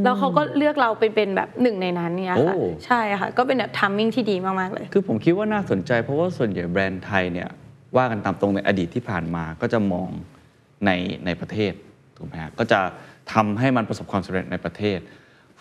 [0.04, 7.50] แล้วเขาก็เลือกเราเป็นเป็นแบบหนึ่งในนั้นเนี่ยค่ะโอ้ใช่ค่ะ ก็เป็นแบบ timing ที่ดีมาก ๆ เลย คือผมคิดว่าน่าสนใจ เพราะว่าส่วนใหญ่แบรนด์ไทยเนี่ย
[7.98, 10.10] ว่ากันตามตรงในอดีตที่ผ่านมาก็จะมอง
[10.86, 10.92] ใน
[11.26, 11.74] ในประเทศ
[12.18, 12.80] ถูกไหมฮะก็จะ
[13.34, 15.00] ทำให้มันประสบความสำเร็จในประเทศ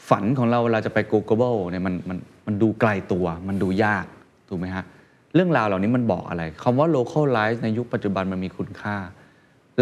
[0.08, 0.98] ฝันของเราเวลาจะไป
[1.28, 4.06] global เนี่ยมันมันมันดูไกลตัว มันดูยาก
[4.48, 4.84] ถูกไหมฮะ
[5.34, 8.96] เรื่องราวเหล่านี้มันบอกอะไรคำว่า localize ในยุคปัจจุบันมันมีคุณค่า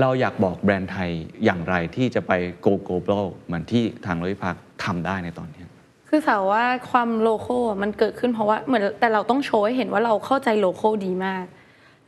[0.00, 1.10] เราอยากบอกแบรนด์ไทย
[1.44, 2.32] อย่างไรที่จะไป
[2.64, 4.50] go global เหมือนที่ทางรถไฟฟ้า
[4.84, 5.62] ทำได้ในตอนนี้
[6.08, 11.44] คือสาวว่าความโลโก้มันเกิดขึ้นเพราะว่าเหมือนแต่เราต้องโชว์ให้เห็นว่าเราเข้าใจโลโก้ดีมาก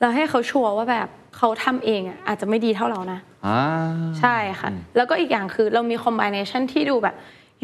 [0.00, 3.20] แล้วให้เขาชัวร์ว่าแบบเขาทำเองอะอาจจะไม่ดีเท่าเรานะ
[4.20, 7.16] ใช่ค่ะ แล้วก็อีกอย่างคือเรามีคอมบิเนชันที่ดูแบบ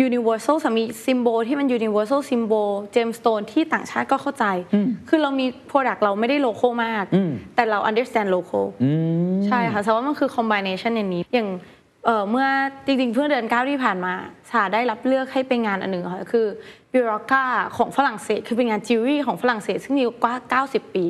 [0.06, 4.44] universal สามีซิมโบลที่มัน universal symbol gemstone ที่ต่างชาติก็เข้าใจ
[5.08, 7.04] คือเรามี product เราไม่ได้โลโก้มาก
[7.54, 8.64] แต่เรา understand local
[9.46, 11.48] ใช่ค่ะแสดงว่ามันคือ combination ในนี้อย่าง
[12.06, 12.46] เอ่อเมื่อ
[12.86, 14.14] จริงๆเพื่อเดือนเก้าที่ผ่านมา
[14.50, 16.46] สาได้รับเลือกให้ไปงานอันหนึ่งค่ะคือ
[16.92, 17.44] b u r o c a
[17.76, 21.04] ของฝรั่งเศส คือเป็นงานจิวเวลรี่ของฝรั่งเศสซึ่งมีกว่า 90 ปี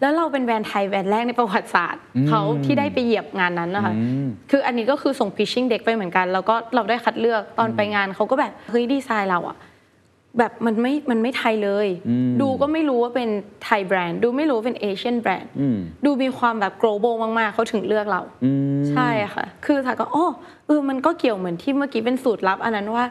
[0.00, 3.94] แล้วเราเป็นแบรนด์ไทยแบรนด์แรกในประวัติศาสตร์เขาที่ได้ไปเหยียบงานนั้นนะคะ
[4.50, 9.56] คืออันนี้ก็คือส่ง pitching deck ไปเหมือนกัน แล้วก็เราได้คัดเลือกตอนไปงานเขาก็แบบเฮ้ยดีไซน์เราอะ
[10.38, 11.88] แบบมันไม่มันไม่ไทยเลย
[12.40, 13.28] ดูก็ไม่รู้ว่าเป็น
[13.64, 15.50] ไทยแบรนด์ดูไม่รู้ว่าเป็น Asian แบรนด์
[16.04, 18.22] ดูมีความแบบ global มาก ๆเขาถึงเลือกเรา
[18.90, 20.26] ใช่ค่ะ คือสาก็อ๋อ
[20.66, 23.04] เออมันก็เกี่ยวเหมือนที่เมื่อกี้เป็นสูตรลับ อันนั้นว่า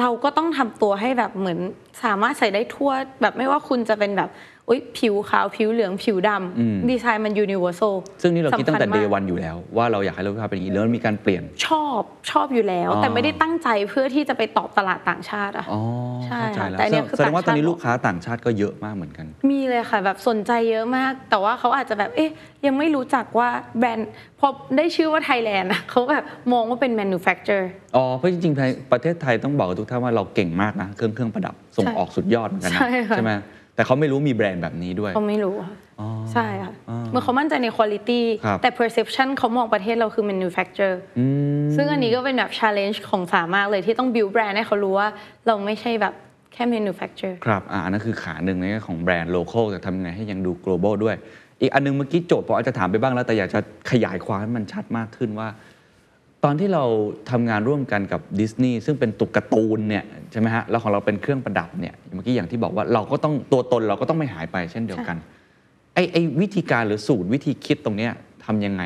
[0.00, 1.58] เราก็ต้องทำตัวให้แบบเหมือน
[2.04, 2.90] สามารถใส่ได้ทั่ว
[3.22, 4.30] แบบไม่ว่าคุณจะเป็นแบบ
[4.68, 15.80] อุ๊ยผิวขาวผิวเหลืองผิวดำดีไซน์มัน universal ซึ่งนี่เราคิดตั้งแต่สำคัญ day มาก one อยู่แล้ว ว่าเราอยากให้รถไฟฟ้าเป็นอย่างนี้แล้วมันมีการเปลี่ยนชอบชอบอยู่แล้วอ๋อแต่ไม่ได้ตั้งใจเพื่อที่จะไปตอบตลาดต่างชาติอะอ๋อ
[16.26, 22.30] ใช่เข้าใจค่ะแล้วแต่อันเนี้ยคือแสดงว่าตอนนี้ต่างชาติลูกค้าต่างชาติก็เยอะมากเหมือนกัน มีเลยค่ะแบบสนใจเยอะมาก แต่ว่าเขาอาจจะแบบเอ๊ะ
[22.66, 23.48] ยังไม่รู้จักว่า
[23.78, 24.08] แบรนด์
[24.40, 27.64] พอได้ชื่อว่าไทยแลนด์เขาแบบมองว่าเป็น manufacturer
[27.96, 33.34] อ๋อเพราะจริงๆไทยประเทศไทยต้องบอกกับทุกท่านว่าเราเก่งมากนะเครื่องเครื่องประดับส่งใช่ออกสุดยอดเหมือนกันนะใช่ค่ะไหม
[33.74, 41.26] แต่เขาไม่รู้มีแบรนด์แบบนี้ด้วยเขาไม่รู้ค่ะอ๋อใช่ค่ะอ๋อเมื่อเขามั่นใจใน quality ครับแต่ perception เขามองประเทศเราคือ manufacturer อื
[41.62, 45.08] มซึ่งอันนี้ก็เป็นแบบ challenge ของสามากเลยที่ต้อง build brand ให้เขารู้ว่า
[45.46, 46.14] เราไม่ใช่แบบ
[46.52, 51.16] แค่ manufacture ครับอ่าอันนั้นคือขาหนึ่งในแง่ของแบรนด์โลเคอลแต่ทำยังไงให้ยังดู global ด้วย
[51.60, 53.60] อีกอันนึงเมื่อกี้โจทย์ผมอาจจะถามไปบ้างแล้วแต่อยากจะ
[53.90, 55.48] ขยายความให้มันชัดมากขึ้นว่า
[56.44, 56.84] ตอนที่เรา
[57.30, 65.16] ทำงานร่วมกันกับดิสนีย์ซึ่งเป็นตุกการ์ตูนเนี่ยใช่ไหมฮะแล้วของเราเป็นเครื่องประดับเนี่ยเมื่อกี้อย่างที่บอกว่าเราก็ต้องตัวตนเราก็ต้องไม่หายไปเช่นเดียวกัน
[65.94, 68.12] ไอ้ไอ้วิธีการหรือสูตรวิธีคิดตรงเนี้ย
[68.44, 68.82] ทำยังไง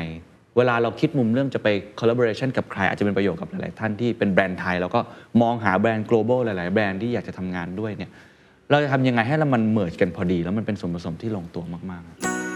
[0.57, 1.67] เวลาเราคิดมุมเรื่องจะไป
[1.99, 4.99] collaboration กับใคร อาจจะเป็นประโยชน์กับหลายๆท่านที่เป็นแบรนด์ไทย แล้วก็
[5.41, 8.11] มองหาแบรนด์ global หลายๆ แบรนด์ที่อยากจะทำงานด้วยเนี่ย
[8.69, 12.48] เราจะทำยังไงให้แล้วมัน merge กันพอดี แล้วมันเป็นส่วนผสมที่ลงตัวมากๆ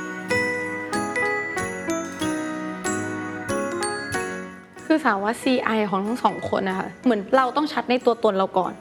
[4.94, 8.74] คือสาว่า CI ของทั้งสองคนนะคะเหมือนเราต้องชัดในตัวตนเราก่อน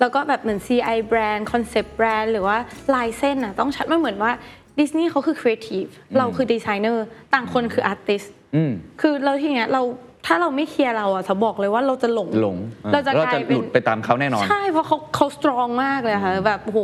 [0.00, 2.56] แล้วก็แบบเหมือน CI แบรนด์คอนเซปต์แบรนด์หรือว่า
[2.94, 4.30] ลายเส้นน่ะต้องชัดไม่เหมือนว่า
[4.78, 5.84] ดิสนีย์เขาคือครีเอทีฟ
[6.18, 8.22] เราคือดีไซเนอร์ต่างคนคือ artist
[8.56, 9.82] อืมคือเราทีเนี้ยเรา
[10.26, 12.56] ถ้าเราไม่ clear เราอะจะบอกเลยว่าเราจะหลงหลง
[12.92, 16.80] เราจะเราจะกลายเป็นหลุดไปตามเขาแน่นอน ใช่ เพราะเขาเขา strong มากเลยค่ะแบบโห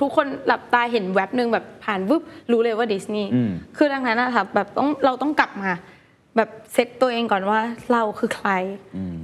[0.00, 5.70] ทุกคนหลับตาเห็นแว็บหนึ่งแบบผ่านวึบรู้เลยว่าดิสนีย์อืมคือดังนั้นนะคะแบบต้องเราต้องกลับมา
[6.36, 7.60] แบบเซ็ตตัวเองก่อนว่า
[7.92, 8.50] เราคือใคร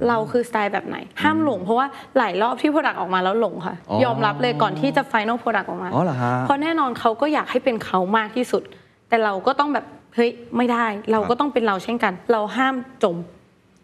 [0.07, 8.63] เราคือสไตล์แบบไหน ห้ามหลงเพราะว่าหลายรอบที่ product ออกมาแล้วหลงค่ะอ๋อยอมรับเลยก่อนที่จะ final product ออกมาอ๋อเหรอฮะเพราะแน่นอนเขาก็อยากให้เป็นเขามากที่สุด
[9.09, 13.15] แต่เราก็ต้องแบบเฮ้ยไม่ได้ เราก็ต้องเป็นเราเช่นกัน เราห้ามจม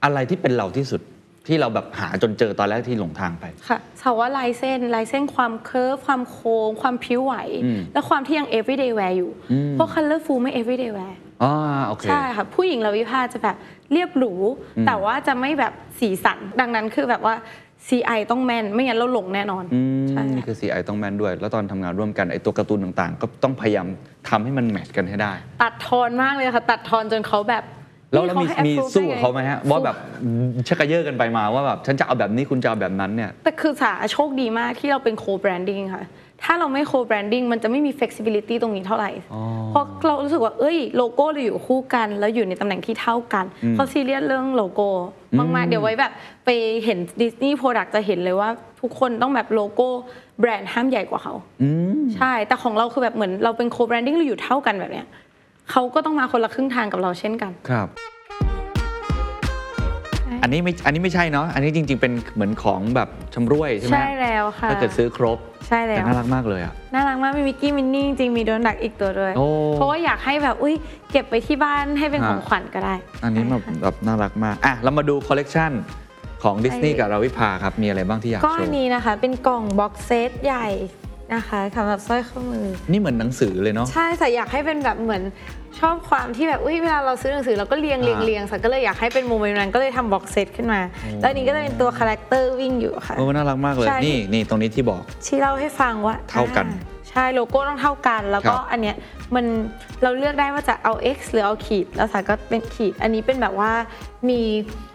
[0.03, 1.01] อะไรที่เป็นเราที่สุด
[1.47, 9.31] ที่เราแบบหาจนเจอตอนแรกที่หลงทางไปค่ะสาวว่าลายเส้นลายเส้นความเคิร์ฟความโค้งความพิ้วไหวอืมและความที่ยัง everyday wear อยู่
[9.73, 11.51] เพราะ colorful ไม่ everyday wear อ๋อ
[11.87, 13.55] โอเคใช่ค่ะ ผู้หญิงเราวิภาจะแบบ
[13.91, 14.33] เรียบหรู
[14.87, 17.35] แต่ว่าจะไม่แบบสีสัน ดังนั้นคือแบบว่า
[17.87, 23.87] CI ต้องแม่นไม่งั้นเราหลงแน่นอนอืมใช่นี่คือ CI ต้องแม่นด้วย แล้วตอนทำงานร่วมกันไอ้ตัวการ์ตูนต่างๆ ก็ต้องพยายาม
[24.29, 27.63] ทำให้มัน match กันให้ได้ ตัดทอนมากเลยค่ะ ตัดทอนจนเขาแบบ
[28.15, 29.97] แล้วเรามีนี่เขาให้มี approve สู้กับเขาไหมฮะได้ยังว่าแบบ
[30.67, 36.05] ชักกระเยอะกันไปมาว่าแบบฉันจะเอาแบบนี้คุณจะเอาแบบนั้นเนี่ยแต่คือสาโชคดีมากที่เราเป็น co-branding ค่ะ
[36.43, 39.11] ถ้าเราไม่ co-branding มันจะไม่มี flexibility ตรงนี้เท่าไหร่
[39.69, 44.87] เพราะเรารู้สึกว่า เอ้ย โลโก้เราอยู่คู่กัน แล้วอยู่ในตำแหน่งที่เท่ากันเขาซีเรียสเรื่องโลโก้
[45.55, 46.11] มากๆ เดี๋ยวไว้แบบ
[46.45, 46.49] ไป
[46.83, 48.49] เห็นดิสนีย์ product จะเห็นเลยว่า
[48.81, 49.87] ทุกคนต้องแบบโลโก้
[50.39, 51.33] แบรนด์ห้ามใหญ่กว่าเขา
[52.15, 55.07] ใช่ แต่ของเราคือแบบเหมือนเราเป็น co-branding เราอยู่เท่ากันแบบเนี้ย
[55.71, 57.89] เขาก็ต้องมาคนละครึ่งทางกับเราเช่นกัน ครับ
[60.43, 70.75] อันนี้ไม่ อันนี้ไม่ใช่เนาะ อันนี้จริง ๆ เป็นเหมือนของแบบชำร่วยใช่ไหมใช่แล้วค่ะ ถ้าเกิดซื้อครบ ใช่แล้แต่วน่ารักมากเลยอะ น่ารักมากมีมิกกี้มินนี่จริงๆมีโดนัทอีกตัวด้วย โอ้ เพราะว่าอยากให้แบบอุ้ย
[71.11, 75.71] เก็บไปที่บ้านให้เป็นฮะของขวัญก็ได้ อันนี้แบบใช่ค่ะแบบน่ารักมาก อะ เรามาดูคอลเลกชัน
[76.43, 80.67] ของดิสนีย์ใช่กับราวิภาครับ มีอะไรบ้างที่อยากโชว์ ก็อันนี้นะคะเป็นกล่อง box set ใหญ่
[81.33, 85.23] นะคะสำหรับสร้อยข้อมือ นี่เหมือนหนังสือเลยเนาะ ใช่แต่อยากให้เป็นแบบเหมือน
[85.79, 90.79] ชอบความที่แบบอุ้ยเวลาเราซื้อหนังสือเราก็เรียงเรียงอ่าเรียงสักก็เลยอยากให้เป็น moment นั้นก็เลยทำ box set ขึ้นมา
[91.19, 98.95] แล้วอันนี้ก็จะเป็นตัว character วิ่งอยู่ค่ะโอ้น่ารักมากเลยใช่นี่นี่ตรงนี้ที่บอก ที่เล่าให้ฟังว่าเท่ากันอ่ใช่โลโก้ต้องเท่ากัน แล้วก็ครับอันเนี้ย
[99.35, 99.45] มัน
[100.01, 103.71] เราเลือกได้ว่าจะเอา X หรือเอาขีด แล้วสายก็เป็นขีด อันนี้เป็นแบบว่า
[104.29, 104.41] มี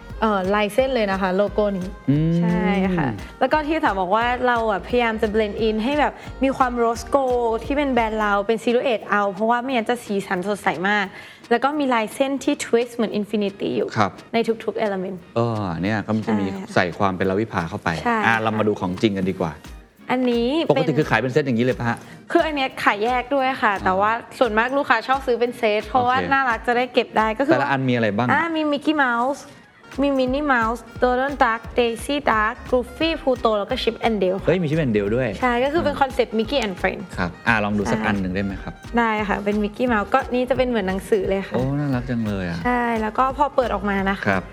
[0.55, 2.65] ลายเส้นเลยนะคะ โลโก้นี้อืมใช่
[2.97, 3.07] ค่ะ
[3.39, 7.15] แล้วก็ที่ถามบอกว่าเราอะพยายามจะ blend in ให้แบบมีความ rose gold
[7.63, 11.05] ที่เป็นแบรนด์เราเป็น silhouette เอา เพราะว่าไม่งั้นจะสีสันสดใสมาก
[11.51, 19.51] แล้วก็มีลายเส้นที่ twist เหมือน infinity อยู่ครับในทุกๆ elementเออเนี่ยก็มันจะมีใช่ค่ะใส่ความเป็นราวิภาเข้าไปใช่อะค่ะเรามาดูของจริงกันดีกว่า
[20.11, 21.97] อันนี้ปกเป็นติคือขายเป็นเซตอย่างนี้เลยปะฮะ
[22.31, 29.43] คืออันเนี้ยขายแยกด้วยค่ะ แต่ว่าส่วนมากลูกค้าชอบซื้อเป็นเซตเพราะว่าโอเคน่ารักจะได้เก็บได้ก็คือแต่ละอันมีอะไรบ้างอ่ามีมิกกี้เมาส์
[30.01, 44.43] มีมินนี่เมาส์โดนัลด์ดักเดซี่ดักกูฟฟี่พลูโตแล้วก็ชิปแอนด์เดลเฮ้ยมีชิปแอนด์เดลด้วย ใช่ ก็คือเป็นคอนเซ็ปต์มิกกี้แอนด์เฟรนด์ครับ อะลองดูสักใช่อันหนึ่งได้ไหมครับ ได้ค่ะ เป็นมิกกี้เมาส์ก็นี่จะเป็นเหมือนหนังสือเลยค่ะ โอ้ น่ารักจังเลยอะ ใช่ แล้วก็พอเปิดออกมานะคะ ครับ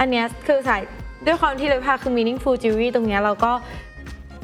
[0.00, 0.78] อันเนี้ยคือใส่
[1.26, 3.52] ด้วยความที่ราวิภาคือ meaningful jewelry ตรงเนี้ยเราก็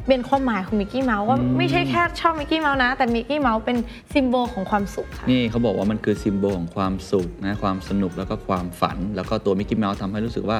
[0.07, 3.77] เป็นความหมายของมิกกี้เมาส์ว่าไม่ใช่แค่ชอบมิกกี้เมาส์นะ แต่มิกกี้เมาส์เป็น
[4.13, 10.57] symbol ของความสุขค่ะนี่เขาบอกว่ามันคือ symbol ของความสุขนะความสนุกแล้วก็ความฝัน แล้วก็ตัวมิกกี้เมาส์ทำให้รู้สึกว่า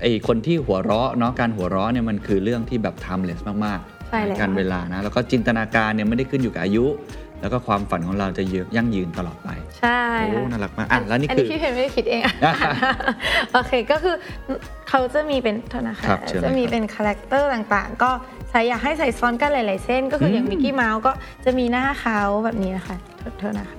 [0.00, 6.86] ไอ้คนที่หัวเราะเนาะการหัวเราะเนี่ยมันคือเรื่องที่แบบ timeless มากใช่แล้วกาลเวลานะแล้วก็จินตนาการเนี่ยไม่ได้ขึ้นอยู่กับอายุ
[7.40, 9.48] แล้วก็ความฝันของเราจะยืนยั่งยืนตลอดไป
[9.80, 12.34] ใช่โอ้ค่ะ น่ารักมากอะแล้วนี่อันคืนี้คือ พี่เพนไม่ได้คิดเองอะ
[13.52, 14.14] โอเค ก็คือ
[14.88, 18.10] เขาจะมีเป็นโทษนะคะครับเชิญเลยจะมีครับเป็น character ต่างๆ ก็
[18.56, 21.12] ใส่อยากให้ใส่ซ้อนกันหลาย ๆ เส้นก็คืออย่างมิกกี้เมาส์ก็
[21.44, 23.76] จะมีหน้าเขาแบบนี้นะคะโทษโทษนะคะ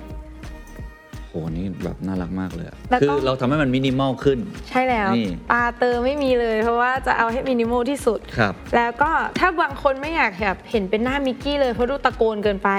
[1.27, 12.69] โหนี่แบบน่ารักมากเลยอะแล้วก็ คือเราทำให้มันมินิมอลขึ้น ใช่แล้วนี่ ตาเตอไม่มีเลย เพราะว่าจะเอาให้มินิมอลที่สุด ครับ แล้วก็ถ้าบางคนไม่อยากแบบเห็นเป็นหน้ามิกกี้เลยเพราะดูตะโกนเกินไป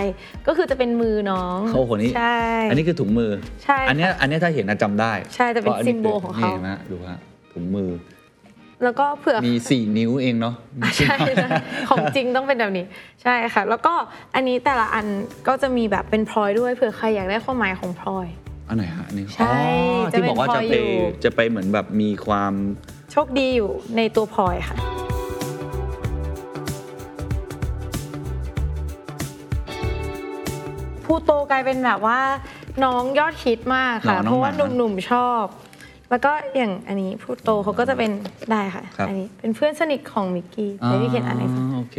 [0.46, 2.38] ก็คือจะเป็นมือน้องโอ้โหนี่ ใช่
[2.70, 3.30] อันนี้คือถุงมือ
[3.64, 7.18] ใช่ค่ะอันเนี้ยอันเนี้ยถ้าเห็นนะจำได้ใช่จะเป็นพราะอัซิมโบลของเขา นี่นะดูฮะ
[7.52, 7.88] ถุงมือ
[8.84, 10.54] แล้วก็เผื่อมี 4 นิ้วเองเนาะ
[10.96, 11.48] ใช่ใช่
[11.88, 12.86] ของจริงต้องเป็นแบบนี้
[13.22, 13.94] ใช่ค่ะ แล้วก็
[14.34, 15.06] อันนี้แต่ละอัน
[15.48, 18.26] ก็จะมีแบบเป็นพลอยด้วยเผื่อใครอยากได้ความหมายของพลอย
[18.68, 19.58] อันไหนฮะอันนี้ใช่
[20.04, 22.52] อ๋อจะที่เป็นบอกว่าพลจะอยไปอยู่จะไปเหมือนแบบมีความ
[23.12, 24.76] โชคดีอยู่ในตัวพลอยค่ะ
[31.04, 32.20] พูโตกลายเป็นแบบว่า
[32.84, 35.44] น้องยอดฮิตมากค่ะน้องน้องเพราะว่าหมาหนุ่มๆชอบ
[36.10, 38.10] แล้วก็อย่างอันนี้พูโตเขาก็จะเป็น
[38.50, 41.98] ได้ค่ะ ครับ อันนี้เป็นเพื่อนสนิทของมิกกี้เดี๋ยวพี่เขียนอ่านให้ฟัง โอเค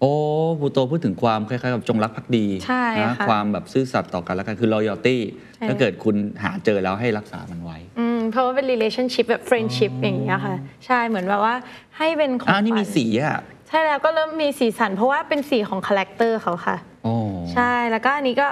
[0.00, 0.14] โอ้
[0.60, 5.16] พูโตพูดถึงความคล้ายๆกับจงรักภักดีใช่นะค่ะความแบบซื่อสัตย์ต่อกันและกันคือ loyalty
[5.56, 11.54] ใช่ ถ้าเกิดคุณหาเจอแล้วให้รักษามันไว้อืมเพราะว่าเป็น relationship แบบ friendship อย่างเงี้ยค่ะ ใช่เหมือนแบบว่า
[11.98, 17.14] ให้เป็นของอ่านี่มีขวัญสีอะใช่แล้วก็เริ่มมีสีสัน เพราะว่าเป็นสีของคาแรคเตอร์เขาค่ะ โอ้
[17.54, 18.46] ใช่แล้วก็อันนี้ก็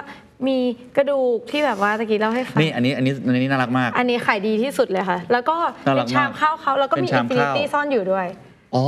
[0.48, 0.58] มี
[0.96, 8.26] กระดูกที่แบบว่าตะกี้เล่าให้ฟัง นี่อันนี้อันนี้อันนี้น่ารักมาก อันนี้ขายดีที่สุดเลยค่ะ แล้วก็น่ารัเป็กนชามมากข้าวเขาแล้วก็เป็นมีชาอิมนฟินิข้าว ตี้ซ่อนอยู่ด้วย
[8.74, 8.84] อ๋อ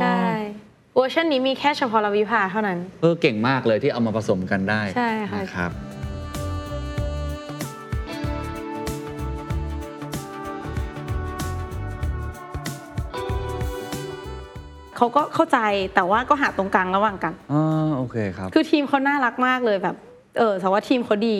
[0.00, 0.18] ใช่
[0.96, 5.72] เวอร์ชันนี้มีแค่เฉพาะลาวิภาเท่านั้น เออเก่งมากเลยที่เอามาผสมกันได้ใช่ค่ะ นะครับ
[14.96, 15.58] เขาก็เข้าใจ
[15.94, 17.62] แต่ว่าก็หาตรงกลางระหว่างกันอ๋อ
[17.96, 19.96] โอเคครับ คือทีมเขาน่ารักมากเลยแบบ
[20.38, 21.36] เออแต่ว่าทีมเขาดี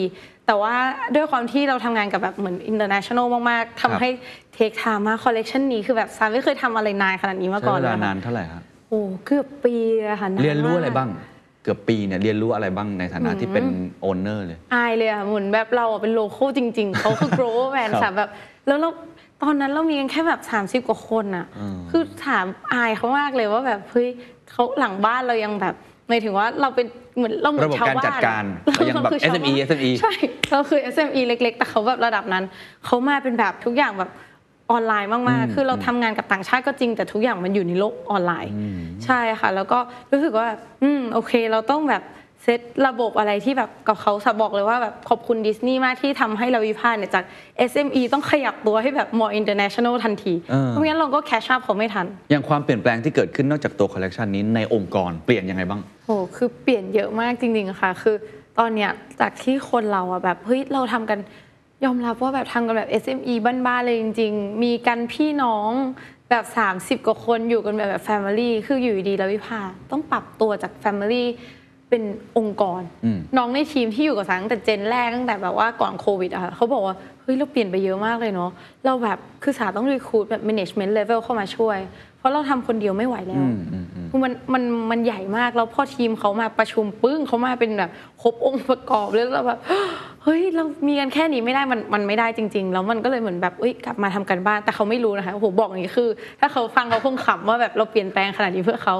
[0.47, 0.73] แต่ว่า
[1.15, 4.09] ด้วยความที่เราทำงานกับแบบเหมือน international มากๆครับทำให้
[4.53, 9.75] take time มากคอลเลกชันนี้คือแบบสาไม่เคยทำอะไรนานขนาดนี้มาก่อนเลยลาค่ะ ใช้เวลานานเท่าไหร่ครับโอ้เกือบปี
[10.09, 11.09] อะค่ะนานมาก เรียนรู้อะไรบ้าง
[11.63, 13.65] เกือบปีเนี่ยเรียนรู้อะไรบ้างในฐานะที่เป็น
[14.01, 18.29] owner เลย อายเลยอะเหมือนแบบเราอะเป็น local จริง ๆ เขาคือ global brand ครับสาแบบ
[18.67, 18.89] แล้วเรา
[19.43, 24.07] ตอนนั้นเรามีกันแค่แบบ 30 กว่าคนอะอืมคือถามอายเขามากเลยว่าแบบเฮ้ย
[24.51, 25.75] เขาหลังบ้านเรายังแบบ
[26.07, 30.13] หมายถึงว่าเราเป็น เหมือนเราเหมือระบบนชาวการบ้านจัดการอะเรายังแบบคือชาวบ้าน SME SME ใช่
[30.51, 32.43] เราคือ SME เล็ก ๆ แต่เขาแบบระดับนั้น
[32.85, 34.11] เขามาเป็นแบบทุกอย่างแบบ
[34.71, 38.51] ออนไลน์มากอืมๆคือเราทำงานกับต่างชาติก็จริง แต่ทุกอย่างมันอยู่ในโลกออนไลน์
[39.05, 39.79] ใช่ค่ะ แล้วก็
[40.11, 40.47] รู้สึกว่า
[40.83, 42.03] อืม โอเค เราต้องแบบ
[42.49, 47.23] เซตระบบอะไรที่แบบกับเขาสะบอกเลยว่าแบบขอบคุณดิสนีย์มากที่ทำให้เราวิพากษ์เนี่ยจาก
[47.71, 58.15] SME ต้องขยับตัวให้แบบ more international ทันทีเออเพราะงั้นเราก็ catch up เขาไม่ทัน อย่างความเปลี่ยนแปลงที่เกิดขึ้นนอกจากตัวคอลเลกชันนี้ในองค์กรเปลี่ยนยังไงบ้างโหคือเปลี่ยนเยอะมากจริงๆอะค่ะ คือ
[58.59, 61.19] ตอนเนี้ยจากที่คนเราอะแบบเฮ้ยเราทำกัน
[61.85, 65.71] ยอมรับว่าแบบทำกันแบบ SME บ้านๆเลยจริง ๆ มีกันพี่น้อง
[66.29, 66.45] แบบ
[66.99, 71.25] 30 กว่าคนอยู่กันแบบแบบ Family คืออยู่ดีๆแล้ววิภาต้องปรับตัวจาก Family
[71.89, 72.03] เป็น
[72.37, 78.51] องค์กรอืมน้องในทีมที่อยู่กับสาตั้งแต่ gen แรกตั้งแต่แบบว่าก่อนโควิดอะค่ะเขาบอกว่า เฮ้ย เราเปลี่ยนไปเยอะมากเลยเนาะ
[78.85, 81.77] เราแบบคือสาต้องรีคูดแบบ management level เข้ามาช่วย
[82.19, 87.89] เพราะเราทำคนเดียวไม่ไหวแล้วอืมอืมอืมคือมันมันมันใหญ่มากแล้วพอทีมเขามาประชุมปึ้งเขามาเป็นแบบ
[88.21, 89.59] ครบองค์ประกอบแล้วเราแบบ
[90.23, 98.95] เฮ้ยเรามีกันแค่นี้ไม่ได้มันมันไม่ได้จริง ๆ แล้วมันก็เลยเหมือนแบบเอ้ยกลับมาทำกันบ้านแต่เขาไม่รู้นะคะโอ้โหบอกอย่างนี้คือ ถ้าเขาฟังเขาคงขำว่าแบบเราเปลี่ยนแปลงขนาดนี้เพื่อเขา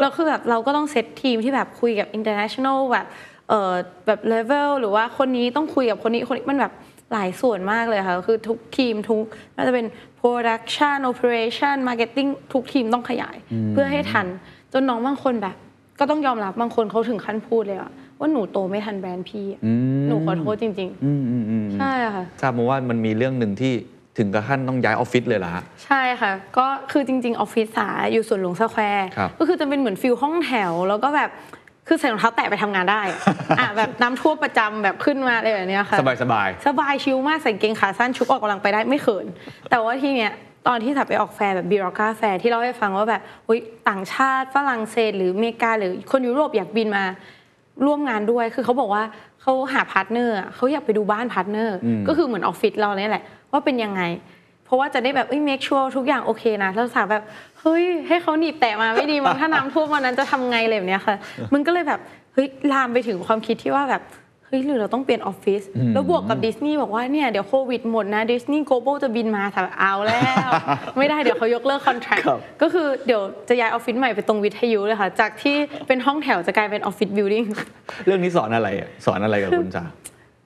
[0.00, 3.06] แล้วคือแบบเราก็ต้องเซตทีมที่แบบคุยกับ international แบบ
[3.48, 3.72] เอ่อ
[4.06, 6.72] แบบ level หรือว่าคนนี้ต้องคุยกับคนนี้คนนี้มันแบบ
[7.12, 9.86] หลายส่วนมากเลยค่ะ คือทุกทีมทุกไม่ว่าจะเป็น
[10.20, 13.36] production operation marketing ทุกทีมต้องขยาย
[13.72, 14.26] เพื่อให้ทัน
[14.72, 15.56] จนน้องบางคนแบบ
[15.98, 23.72] ก็ต้องยอมรับบางคนเขาถึงขั้นพูดเลยอะว่าหนูโตไม่ทันแบรนด์พี่อะอืมหนูขอโทษจริงอืมอืมอืมๆใช่ค่ะทราบมาว่ามันมีเรื่องหนึ่งที่
[24.18, 31.30] ถึงกับขั้นต้องย้ายออฟฟิศเลยเหรอฮะใช่ค่ะ ก็คือจริง ๆ ออฟฟิศสาอยู่สวนหลวงสแควร์ครับก็คือจะเป็นเหมือน feel ห้องแถว แล้วก็แบบ
[31.92, 33.02] คือใส่รองเท้าแตะไปทำงานได้
[33.58, 39.26] อะแบบน้ำท่วมประจำแบบขึ้นมาอะไรแบบเนี้ยค่ะสบายสบายสบาย chill มากใส่กางเกงขาสั้นชุดออกกำลังไปได้ไม่เขิน
[39.70, 40.32] แต่ว่าที่เนี้ย
[40.68, 47.04] ตอนที่สาไปออกแฟร์แบบ Bijorhca แฟร์ที่เราให้ฟังว่าแบบเฮ้ยต่างชาติฝรั่งเศส หรืออเมริกา หรือคนยุโรปอยากบินมา
[47.86, 49.02] ร่วมงานด้วย คือเขาบอกว่า
[49.42, 54.02] เขาหา partner อะเขาอยากไปดูบ้าน partner อืมก็คือเหมือนออฟฟิศเราเนี่ยแหละ ว่าเป็นยังไง
[54.70, 57.22] เพราะว่าจะได้แบบเอ้ย make sure ทุกอย่างโอเคนะแล้วสาแบบ
[57.60, 61.16] เฮ้ยให้เขาหนีบแตะมาไม่ดีมั้งถ้าน้ำท่วมวันนั้นจะทำไงอะไรแบบเนี้ยค่ะ
[61.52, 62.00] มันก็เลยแบบ
[62.34, 64.02] เฮ้ยลามไปถึงความคิดที่ว่าแบบ
[64.46, 65.62] เฮ้ยหรือเราต้องเปลี่ยนออฟฟิศ
[65.94, 70.50] แล้วบวกกับดิสนีย์บอกว่าเนี่ยเดี๋ยวโควิดหมดนะดิสนีย์ global จะบินมาแต่เอาแล้ว
[70.98, 75.56] ไม่ได้เดี๋ยวเขายกเลิก contract ครับก็คือเดี๋ยวจะย้ายออฟฟิศใหม่ไปตรงวิทยุเลยค่ะ จากที่
[75.86, 77.44] เป็นห้องแถวจะกลายเป็นออฟฟิศ building
[78.06, 79.84] เรื่องนี้สอนอะไรอะสอนอะไรกับคุณสา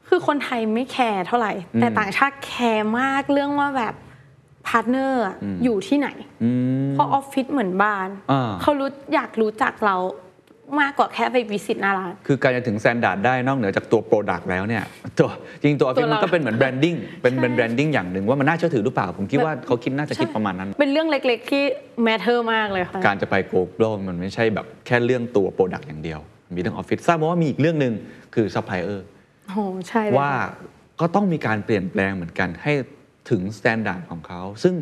[0.08, 3.94] คือคนไทยไม่แคร์เท่าไหร่ แต่ต่างชาติแคร์มากเรื่องว่าแบบ
[4.68, 5.24] partner
[5.64, 6.08] อยู่ที่ไหน
[6.44, 6.50] อื
[6.86, 9.96] มเพราะออฟฟิศเหมือนบ้านอ่าเขารู้อยากรู้จักเรา
[10.80, 14.84] มากกว่าแค่ไป visit หน้าร้าน คือการจะถึง standard ได้นอกเหนือจากตัว product แล้วเนี่ย
[15.18, 21.62] ตัวจริงๆตัวออฟฟิศตัวเรามันก็เป็นเหมือน branding เป็นใช่เป็น branding อย่างหนึ่งว่ามันน่าเชื่อถือหรือเปล่า ผมคิดว่าเขาคิดน่าจะคิดประมาณนั้น เป็นเรื่องเล็กๆ ที่
[22.04, 26.20] matter มากเลยค่ะ การจะไป global มันไม่ใช่แบบแค่เรื่องตัว product อย่างเดียว
[26.54, 27.94] มีเรื่องออฟฟิศทราบมาว่ามีอีกเรื่องหนึ่ง
[28.34, 29.06] คือซัพพลายเออร์
[29.46, 30.32] โอ้โหใช่เลยว่า
[31.00, 32.72] ก็ต้องมีการเปลี่ยนแปลงเหมือนกันให้
[33.30, 34.74] ถึง standard ของเขา ซึ่ง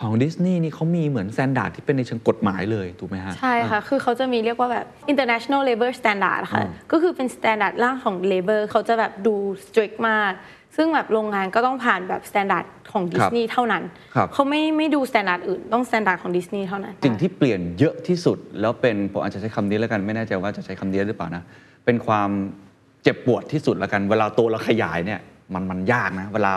[0.00, 9.96] ของดิสนีย์นี่เขามีเหมือน standard ที่เป็นในเชิงกฎหมายเลย ถูกไหมฮะ ใช่ค่ะ คือเขาจะมีเรียกว่าแบบ international labor standard ค่ะอืมก็คือเป็น standard ร่างของ labor เขาจะแบบดู strict
[10.08, 10.32] มาก
[10.76, 13.82] ซึ่งแบบโรงงานก็ต้องผ่านแบบ standard ของดิสนีย์เท่านั้น
[14.14, 21.42] ครับเขาไม่ไม่ดู standard อื่น ต้อง standard ของดิสนีย์เท่านั้น สิ่งที่เปลี่ยนเยอะที่สุด แล้วเป็นผมอาจจะใช้คำนี้แล้วกัน ไม่แน่ใจว่าจะใช้คำนี้หรือเปล่านะ
[21.84, 22.30] เป็นความ
[23.02, 25.20] เจ็บปวดที่สุดแล้วกัน เวลาตัวเราขยายเนี่ย
[25.54, 26.52] มันมันยากนะ เวลา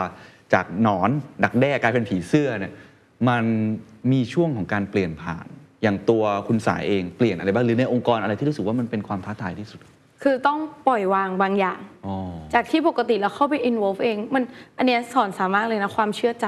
[0.54, 1.10] จากหนอน
[1.44, 2.72] ดักแด้กลายเป็นผีเสื้อเนี่ย
[3.28, 3.44] มัน
[4.12, 5.46] มีช่วงของการเปลี่ยนผ่าน
[5.82, 9.80] อย่างตัวคุณสายเองเปลี่ยนอะไรบ้างหรือในองค์กรอะไรที่รู้สึกว่ามันเป็นความท้าทายที่สุด
[10.22, 12.16] คือต้องปล่อยวางบางอย่างอ๋อ
[12.54, 14.42] จากที่ปกติเราเข้าไป involve เอง มัน
[14.78, 16.46] อันเนี้ยสอนสามารถเลยนะความเชื่อใจ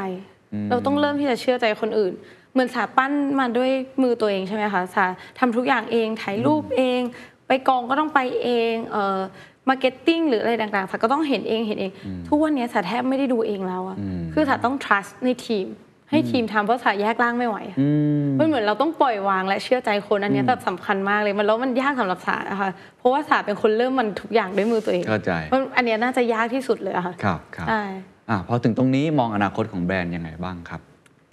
[0.70, 2.12] เราต้องเริ่มที่จะเชื่อใจคนอื่น
[2.52, 3.70] เหมือนสาปั้นมาด้วย
[4.02, 5.04] มือตัวเองใช่ไหมคะสา
[5.38, 7.00] ทำทุกอย่างเองถ่ายรูปเอง
[7.46, 9.20] ไปกองก็ต้องไปเองเอ่อ
[9.68, 11.92] marketing หรืออะไรต่างๆสาก็ต้องเห็นเองเห็นเอง
[12.28, 13.96] ทุกวันเนี้ยสาแทบไม่ได้ดูเองแล้วอะ
[14.32, 15.66] คือสาต้อง trust ในทีม
[16.10, 17.88] ให้ทีมทำเพราะสาแยกร่างไม่ไหวอะอื
[18.24, 27.82] มมันเหมือนเราต้องปล่อยวางและเชื่อใจคนอันเนี้ยแบบสำคัญมากเลยมันแล้วมันยากสำหรับสาอะค่ะเพราะว่าสาเป็นคนเริ่มมันทุกอย่างด้วยมือตัวเองเข้าใจมันอันเนี้ยน่าจะยากที่สุดเลยอะค่ะครับครับใช่
[28.30, 30.80] อะพอถึงตรงนี้มองอนาคตของแบรนด์ยังไงบ้างครับ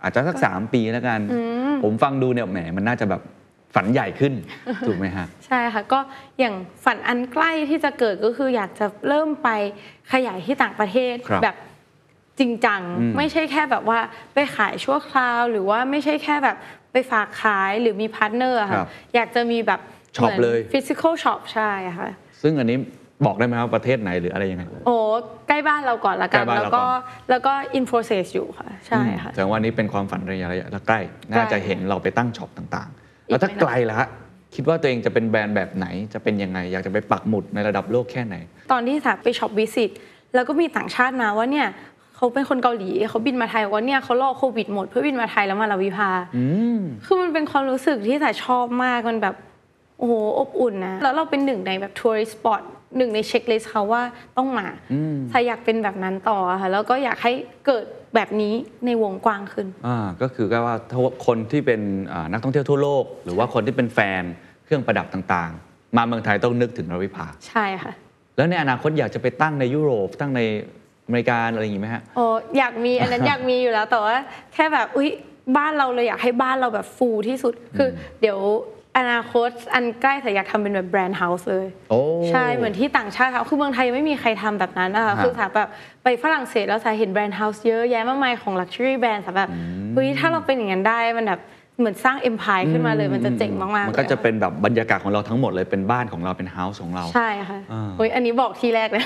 [0.02, 1.20] อาจจะสักสามปีแล้วกัน
[1.84, 3.22] ผมฟังดูเนี่ยแหมมันน่าจะแบบ
[3.76, 4.34] ฝันใหญ่ขึ้น
[4.88, 6.00] ถูกไหมฮะ ใช่ค่ะ ก็
[6.40, 6.56] อย่าง
[6.86, 9.50] ฝันอันใกล้ที่จะเกิดก็คืออยากจะเริ่มไป
[10.12, 11.56] ขยายที่ต่างประเทศครับแบบ
[12.40, 14.00] จริงจังอืมไม่ใช่แค่แบบว่า
[14.34, 16.58] ไปขายชั่วคราว หรือว่าไม่ใช่แค่แบบ
[16.92, 19.80] ไปฝากขายหรือมี partner อะครับค่ะอยากจะมีแบบ
[20.18, 22.10] shop เลย physical shop ใช่ค่ะ
[22.42, 22.78] ซึ่งอันนี้
[23.26, 24.96] บอกได้ไหมว่าประเทศไหนหรืออะไรยังไง โอ้
[25.48, 26.86] ใกล้บ้านเราก่อนละกัใกล้บ้านแล้วเราก็ก่อ
[27.26, 31.00] นแล้วก็ in process อยู่ค่ะ ใช่ค่ะแสดงว่านี้เป็นความฝันระยะระยะใกล้
[31.32, 34.02] น่าจะเห็นเราไปตั้ง shop ต่างๆ แล้วถ้าอีกไม่นานไกลละ
[34.56, 38.36] คิดว่าตัวเองจะเป็นแบรนด์แบบไหนจะเป็นยังไง อยากจะไปปักหมุดในระดับโลกแค่ไหน
[38.72, 39.92] ตอนที่สาไป shop visit
[40.34, 41.68] แล้วก็มีต่างชาติมาว่าเนี่ย
[42.16, 46.46] เขาเป็นคนเกาหลีเขาบินมาไทยว่าเนี่ยเขารอโควิดหมดเพื่อบินมาไทยแล้วมา RAVIPA อื
[46.78, 49.36] มคือมันเป็นความรู้สึกที่สาชอบมากมันแบบ
[50.00, 52.62] โอ้โหอบอุ่นนะแล้วเราเป็นหนึ่งในแบบ tourist spot
[52.98, 54.04] หนึ่งในเช็คลิสต์เขาว่า
[54.38, 54.68] ต้องมา
[55.32, 57.34] สายอยากเป็นแบบนั้นต่อค่ะแล้วก็อยากให้
[57.66, 57.86] เกิด
[58.16, 58.54] แบบนี้
[58.86, 64.24] ในวงกว้างขึ้นอ่าก็คือก็ว่าถ้าคนที่เป็นอ่านักท่องเที่ยวทั่วโลก หรือว่าคนที่เป็นแฟน
[64.66, 67.94] เครื่องประดับต่างๆ มาเมืองไทยต้องนึกถึงราวิภาใช่ค่ะ
[68.38, 70.42] แล้วในอนาคตอยากจะไปตั้งในยุโรปตั้งใน
[71.06, 72.26] อเมริกาอะไรอย่างงี้ไหมฮะโอ้
[72.58, 74.16] อยากมีอันนั้นอยากมีอยู่แล้วแต่ว่า
[74.54, 75.10] แค่แบบอุ้ย
[75.58, 77.90] บ้านเราเลยอยากให้บ้านเราแบบฟูลที่สุด คือ
[78.22, 78.40] เดี๋ยว
[78.98, 85.70] อนาคตอันใกล้แต่อยากทำเป็นแบบ brand house เลย โอ้ ใช่ เหมือนที่ต่างชาติทำคือเมืองไทยยังไม่มีใครทำแบบนั้นนะคะ ฮะคือสาแบบ
[86.04, 89.50] ไปฝรั่งเศสแล้วสาเห็น brand house เยอะแยะมากมายของ Luxury Brand สาแบบ
[89.94, 91.42] เฮ้ยถ้าเราเป็นอย่างนั้นได้มันแบบ
[91.80, 99.04] เหมือนสร้าง empire ขึ้นมาเลยมันจะเจ๋งมากๆมันก็เลยจะเป็นแบบบรรยากาศของเราทั้งหมดเลยเป็นบ้านของเราเป็น house ของเรา ใช่ค่ะอ่า เฮ้ยอันนี้บอกทีแรกเลย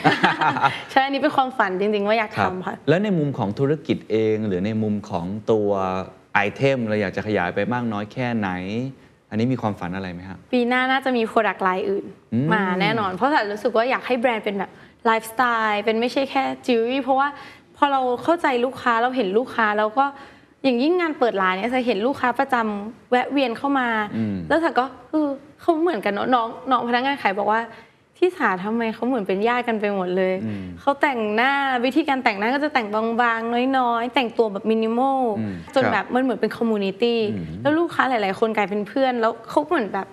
[0.92, 5.70] ใช่อันนี้เป็นความฝันจริง ๆ ว่าอยากครับทำค่ะ แล้วในมุมของธุรกิจเองหรือในมุมของตัว
[6.34, 8.50] item เราอยากจะขยายไปมากน้อยแค่ไหน
[9.34, 14.72] อันนี้มีความฝันอะไรไหมครับปีหน้าน่าจะมี product line อื่นอืมมาแน่นอน เพราะสารู้สึกว่าอยากให้แบรนด์เป็นแบบ
[15.06, 17.28] ไลฟ์สไตล์เป็นไม่ใช่แค่จิวเวลรี่เพราะว่า
[17.78, 20.06] พอเราเข้าใจลูกค้าเราเห็นลูกค้าแล้วก็
[20.64, 25.30] อย่างยิ่งงานเปิดร้านเนี่ยจะเห็นลูกค้าประจำแวะเวียนเข้ามาอืมแล้วสาก็เออ
[25.62, 27.62] เขาเหมือนกันเนอะน้องน้องพนักงานขายบอกว่า
[28.18, 30.34] พี่สาทำไมเขาเหมือนเป็นญาติกันไปหมดเลย
[30.80, 31.52] เขาแต่งหน้า
[31.86, 32.88] วิธีการแต่งหน้าก็จะแต่ง
[33.22, 37.20] บางๆ น้อยๆ แต่งตัวแบบมินิมอลอืมจนแบบมันเหมือนเป็น community
[37.62, 40.08] แล้วลูกค้าหลายๆ คนกลายเป็นเพื่อน แล้วเขาเหมือนแบบ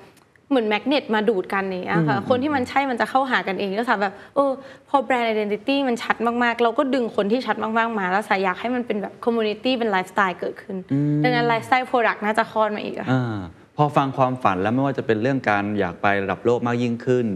[0.50, 4.50] เหมือน magnet มาดูดกันอย่างเงี้ยค่ะคนที่มันใช่มันจะเข้าหากันเองแล้วสาแบบเออ
[4.88, 10.76] พอแบรนด์ identity มันชัดมากๆ เราก็ดึงคนที่ชัดมากๆมา แล้วสาอยากให้มันเป็นแบบ community เป็นไลฟ์สไตล์เกิดขึ้น
[11.22, 13.38] ดังนั้น lifestyle product น่าจะคลอดมาอีกอะค่ะอา
[13.76, 17.26] พอฟังความฝันแล้วไม่ว่าจะเป็นเรื่องการอยากไประดับโลกมากยิ่งขึ้น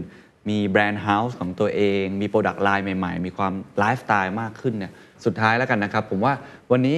[0.49, 4.91] มี brand house ของตัวเอง มี product line ใหม่ ๆ มีความไลฟ์สไตล์มากขึ้นเนี่ย
[5.25, 6.33] สุดท้ายแล้วกันนะครับ ผมว่า
[6.71, 6.97] วันนี้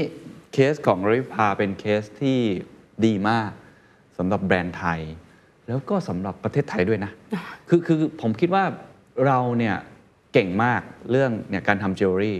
[0.53, 2.39] เคสของ RAVIPA เป็นเคสที่
[3.05, 3.49] ดีมาก
[4.17, 4.99] สำหรับแบรนด์ไทย
[5.67, 7.11] แล้วก็สำหรับประเทศไทยด้วยนะ
[7.69, 8.63] คือคือผมคิดว่า
[9.25, 9.75] เราเนี่ย
[10.33, 10.81] เก่งมาก
[11.11, 12.37] เรื่องเนี่ยการทำจิวเวลรี่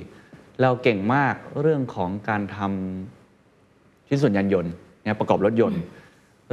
[0.62, 5.82] เราเก่งมากเรื่องของการทำชิ้นส่วนยานยนต์เนี่ยประกอบรถยนต์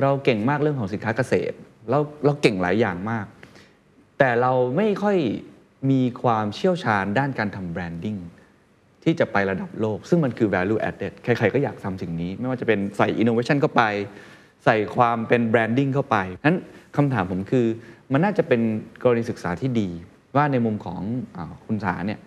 [0.03, 1.55] เราเก่งมากเรื่องของสินค้าเกษตร
[1.91, 3.27] เราเราเก่งหลายอย่างมาก
[4.19, 5.19] แต่เราไม่ค่อย
[5.91, 8.17] มีความเชี่ยวชาญด้านการทำแบรนดิ้ง
[9.05, 13.83] ที่จะไประดับโลก ซึ่งมันคือ value added ใครๆก็อยากทำสิ่งนี้ ไม่ว่าจะเป็นใส่ innovation เข้าไป
[14.65, 16.59] ใส่ความเป็น branding เข้าไปนั้น
[16.97, 17.67] คำถามผมคือ
[18.13, 18.61] มันน่าจะเป็น
[19.03, 19.89] กรณีศึกษาที่ดี
[20.37, 21.01] ว่าในมุมของ
[21.37, 22.21] อคุณสาเนี่ย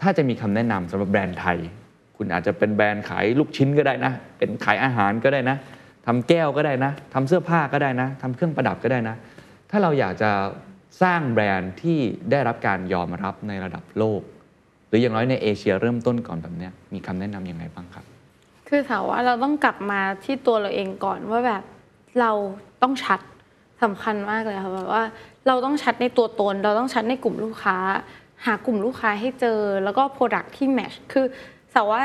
[0.00, 1.58] ถ้าจะมีคำแนะนำสำหรับแบรนด์ไทย
[2.16, 5.56] คุณอาจจะเป็นแบรนด์ขายลูกชิ้นก็ได้นะ เป็นขายอาหารก็ได้นะ
[6.06, 9.16] ทำแก้วก็ได้นะทำเสื้อผ้าก็ได้นะทำเครื่องประดับก็ได้นะ
[9.70, 10.30] ถ้าเราอยากจะ
[11.00, 11.98] สร้างแบรนด์ที่
[12.30, 14.20] ได้รับการยอมรับในระดับโลก
[14.88, 18.04] หรืออย่างน้อยในเอเชียเริ่มต้นก่อนแบบนี้มีคำแนะนำยังไงบ้างครับ
[18.68, 21.62] คือถามว่าเราต้องกลับมาที่ตัวเราเองก่อนว่าแบบ
[22.20, 22.30] เรา
[22.82, 23.20] ต้องชัด
[23.82, 25.02] สำคัญมากเลยค่ะแบบว่า
[25.46, 27.76] เราต้องชัดในตัวตน เราต้องชัดในกลุ่มลูกค้า
[28.46, 31.24] หากลุ่มลูกค้าให้เจอ แล้วก็ product ที่ match คือ
[31.74, 32.02] สาว่า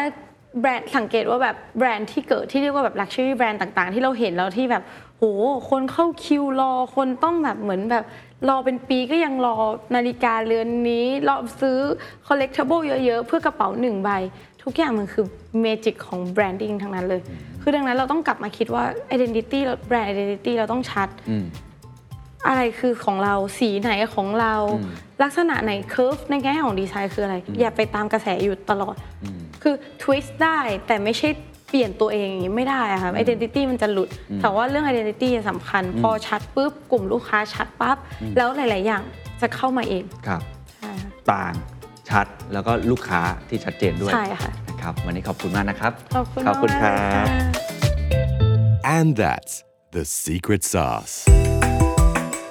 [0.59, 4.83] แบรนด์สังเกตว่าแบบแบรนด์ที่เกิดที่เรียกว่าแบบ luxury แบรนด์ต่างๆ ที่เราเห็นแล้วที่แบบ
[5.17, 5.23] โห
[5.69, 8.03] คนเข้าคิวรอคนต้องแบบเหมือนแบบ
[8.49, 9.55] รอเป็นปีก็ยังรอ
[9.95, 11.79] นาฬิกาเรือนนี้ รอซื้อ
[12.27, 14.09] collectible เยอะๆ เพื่อกระเป๋าหนึ่งใบ
[14.63, 15.25] ทุกอย่างมันคือ
[15.61, 17.21] magic ของ branding ทั้งนั้นเลย
[17.61, 18.83] คือดังนั้นเราต้องกลับมาคิดว่า
[19.15, 21.45] identity brand identity เราต้องชัดอืม
[22.47, 24.53] อะไรคือของเราสีไหนของเรา
[25.23, 28.95] ลักษณะไหนเค r ร์ฟในแง่ของดีไซน์คืออะไร อย่าไปตามกระแสอยู่ตลอด
[29.61, 31.29] คือทวิสต์ได้แต่ไม่ใช่
[31.70, 34.09] เปลี่ยนตัวเองอย่างนี้ไม่ได้อะค่ะ identity มันจะหลุด
[34.41, 37.97] แต่ว่าเรื่อง identity สำคัญ พอชัดปุ๊บกลุ่มลูกค้าชัดปั๊บ
[38.38, 39.03] แล้วหลาย ๆ อย่าง
[39.41, 40.41] จะเข้ามาเองครับ
[40.80, 41.53] ใช่ค่ะต่าง
[42.09, 47.68] ชัดแล้วก็ลูกค้าที่ชัดเจนด้วยใช่ค่ะนะครับวันนี้ขอบคุณมากนะครับ ขอบคุณขอบคุณคมากรัๆเลยบค่ะ
[48.97, 49.53] And that's
[49.91, 51.46] the secret sauce.